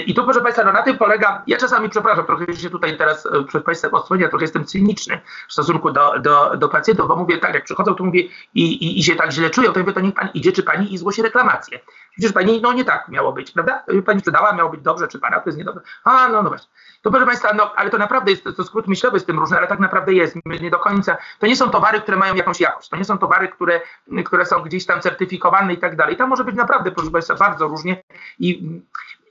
[0.05, 3.27] I tu, proszę Państwa, no na tym polega, ja czasami, przepraszam, trochę się tutaj teraz
[3.47, 7.53] przed Państwem odsłonię, trochę jestem cyniczny w stosunku do, do, do pacjentów, bo mówię tak,
[7.53, 8.21] jak przychodzą, to mówię
[8.53, 10.93] i, i, i się tak źle czują, to mówię, to niech Pan idzie, czy Pani
[10.93, 11.79] i zgłosi reklamację.
[12.11, 13.83] Przecież Pani, no nie tak miało być, prawda?
[14.05, 15.81] Pani sprzedała, miało być dobrze, czy Pana to jest niedobrze.
[16.03, 16.69] A, no, no właśnie.
[17.01, 19.67] To proszę Państwa, no, ale to naprawdę jest, to skrót myślowy z tym różny, ale
[19.67, 21.17] tak naprawdę jest, nie do końca.
[21.39, 23.81] To nie są towary, które mają jakąś jakość, to nie są towary, które,
[24.25, 26.17] które są gdzieś tam certyfikowane i tak dalej.
[26.17, 28.03] Tam może być naprawdę, proszę Państwa, bardzo różnie
[28.39, 28.81] i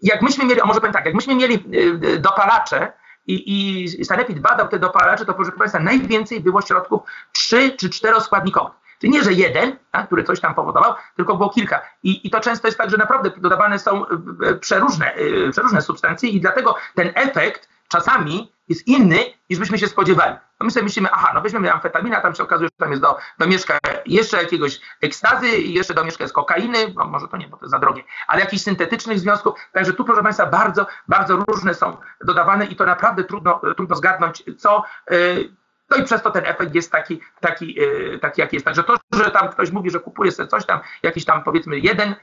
[0.03, 2.93] jak myśmy mieli, a może powiem tak, jak myśmy mieli y, y, dopalacze,
[3.27, 8.21] i, i Sanepid badał te dopalacze, to proszę Państwa, najwięcej było środków 3 czy 4
[8.21, 8.73] składnikowych.
[9.01, 11.81] Czyli nie, że jeden, tak, który coś tam powodował, tylko było kilka.
[12.03, 15.15] I, I to często jest tak, że naprawdę dodawane są e, przeróżne,
[15.53, 19.19] przeróżne substancje i dlatego ten efekt czasami jest inny,
[19.51, 20.35] niż byśmy się spodziewali.
[20.61, 23.03] No my sobie myślimy, aha, no weźmiemy amfetaminę, a tam się okazuje, że tam jest
[23.03, 27.57] do, domieszka jeszcze jakiegoś ekstazy i jeszcze domieszka jest kokainy, no może to nie, bo
[27.57, 29.55] to za drogie, ale jakichś syntetycznych związków.
[29.73, 34.45] Także tu, proszę Państwa, bardzo, bardzo różne są dodawane i to naprawdę trudno, trudno zgadnąć,
[34.59, 34.83] co...
[35.11, 35.55] Yy,
[35.91, 38.67] no i przez to ten efekt jest taki, taki, yy, taki jaki jest.
[38.67, 42.15] Także to, że tam ktoś mówi, że kupuje sobie coś tam, jakiś tam powiedzmy jeden,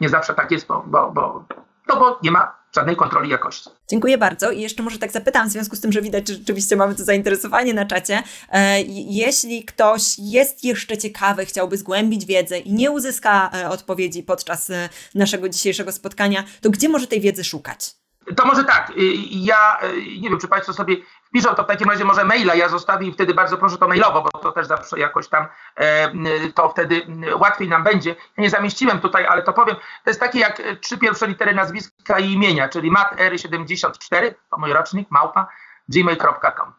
[0.00, 1.44] nie zawsze tak jest, bo, bo, bo,
[1.86, 3.70] to bo nie ma żadnej kontroli jakości.
[3.88, 4.50] Dziękuję bardzo.
[4.50, 7.04] I jeszcze może tak zapytam, w związku z tym, że widać, że rzeczywiście mamy to
[7.04, 8.22] zainteresowanie na czacie.
[8.48, 14.70] E, jeśli ktoś jest jeszcze ciekawy, chciałby zgłębić wiedzę i nie uzyska e, odpowiedzi podczas
[14.70, 17.90] e, naszego dzisiejszego spotkania, to gdzie może tej wiedzy szukać?
[18.36, 18.92] To może tak,
[19.30, 19.78] ja
[20.20, 20.96] nie wiem, czy Państwo sobie
[21.32, 24.22] piszą, to w takim razie może maila ja zostawię i wtedy bardzo proszę to mailowo,
[24.22, 26.10] bo to też zawsze jakoś tam e,
[26.54, 27.06] to wtedy
[27.40, 28.10] łatwiej nam będzie.
[28.10, 29.76] Ja nie zamieściłem tutaj, ale to powiem.
[29.76, 34.72] To jest takie jak trzy pierwsze litery nazwiska i imienia, czyli mat 74 to mój
[34.72, 35.48] rocznik, małpa,
[35.88, 36.72] gmail.com.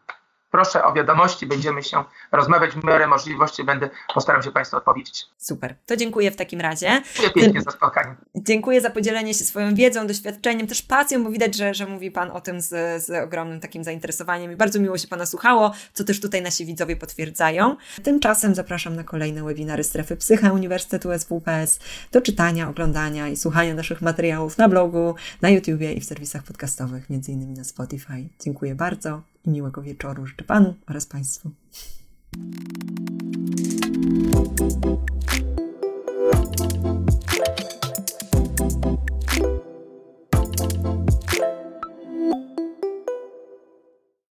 [0.54, 5.26] proszę o wiadomości, będziemy się rozmawiać w miarę możliwości, będę postaram się Państwu odpowiedzieć.
[5.38, 7.02] Super, to dziękuję w takim razie.
[7.20, 8.14] Dziękuję pięknie za spotkanie.
[8.34, 12.30] Dziękuję za podzielenie się swoją wiedzą, doświadczeniem, też pasją, bo widać, że, że mówi Pan
[12.30, 12.68] o tym z,
[13.04, 16.96] z ogromnym takim zainteresowaniem i bardzo miło się Pana słuchało, co też tutaj nasi widzowie
[16.96, 17.76] potwierdzają.
[18.02, 21.80] Tymczasem zapraszam na kolejne webinary Strefy Psycha Uniwersytetu SWPS
[22.12, 27.10] do czytania, oglądania i słuchania naszych materiałów na blogu, na YouTubie i w serwisach podcastowych,
[27.10, 28.28] między innymi na Spotify.
[28.40, 31.50] Dziękuję bardzo i miłego wieczoru życzę Panu oraz Państwu.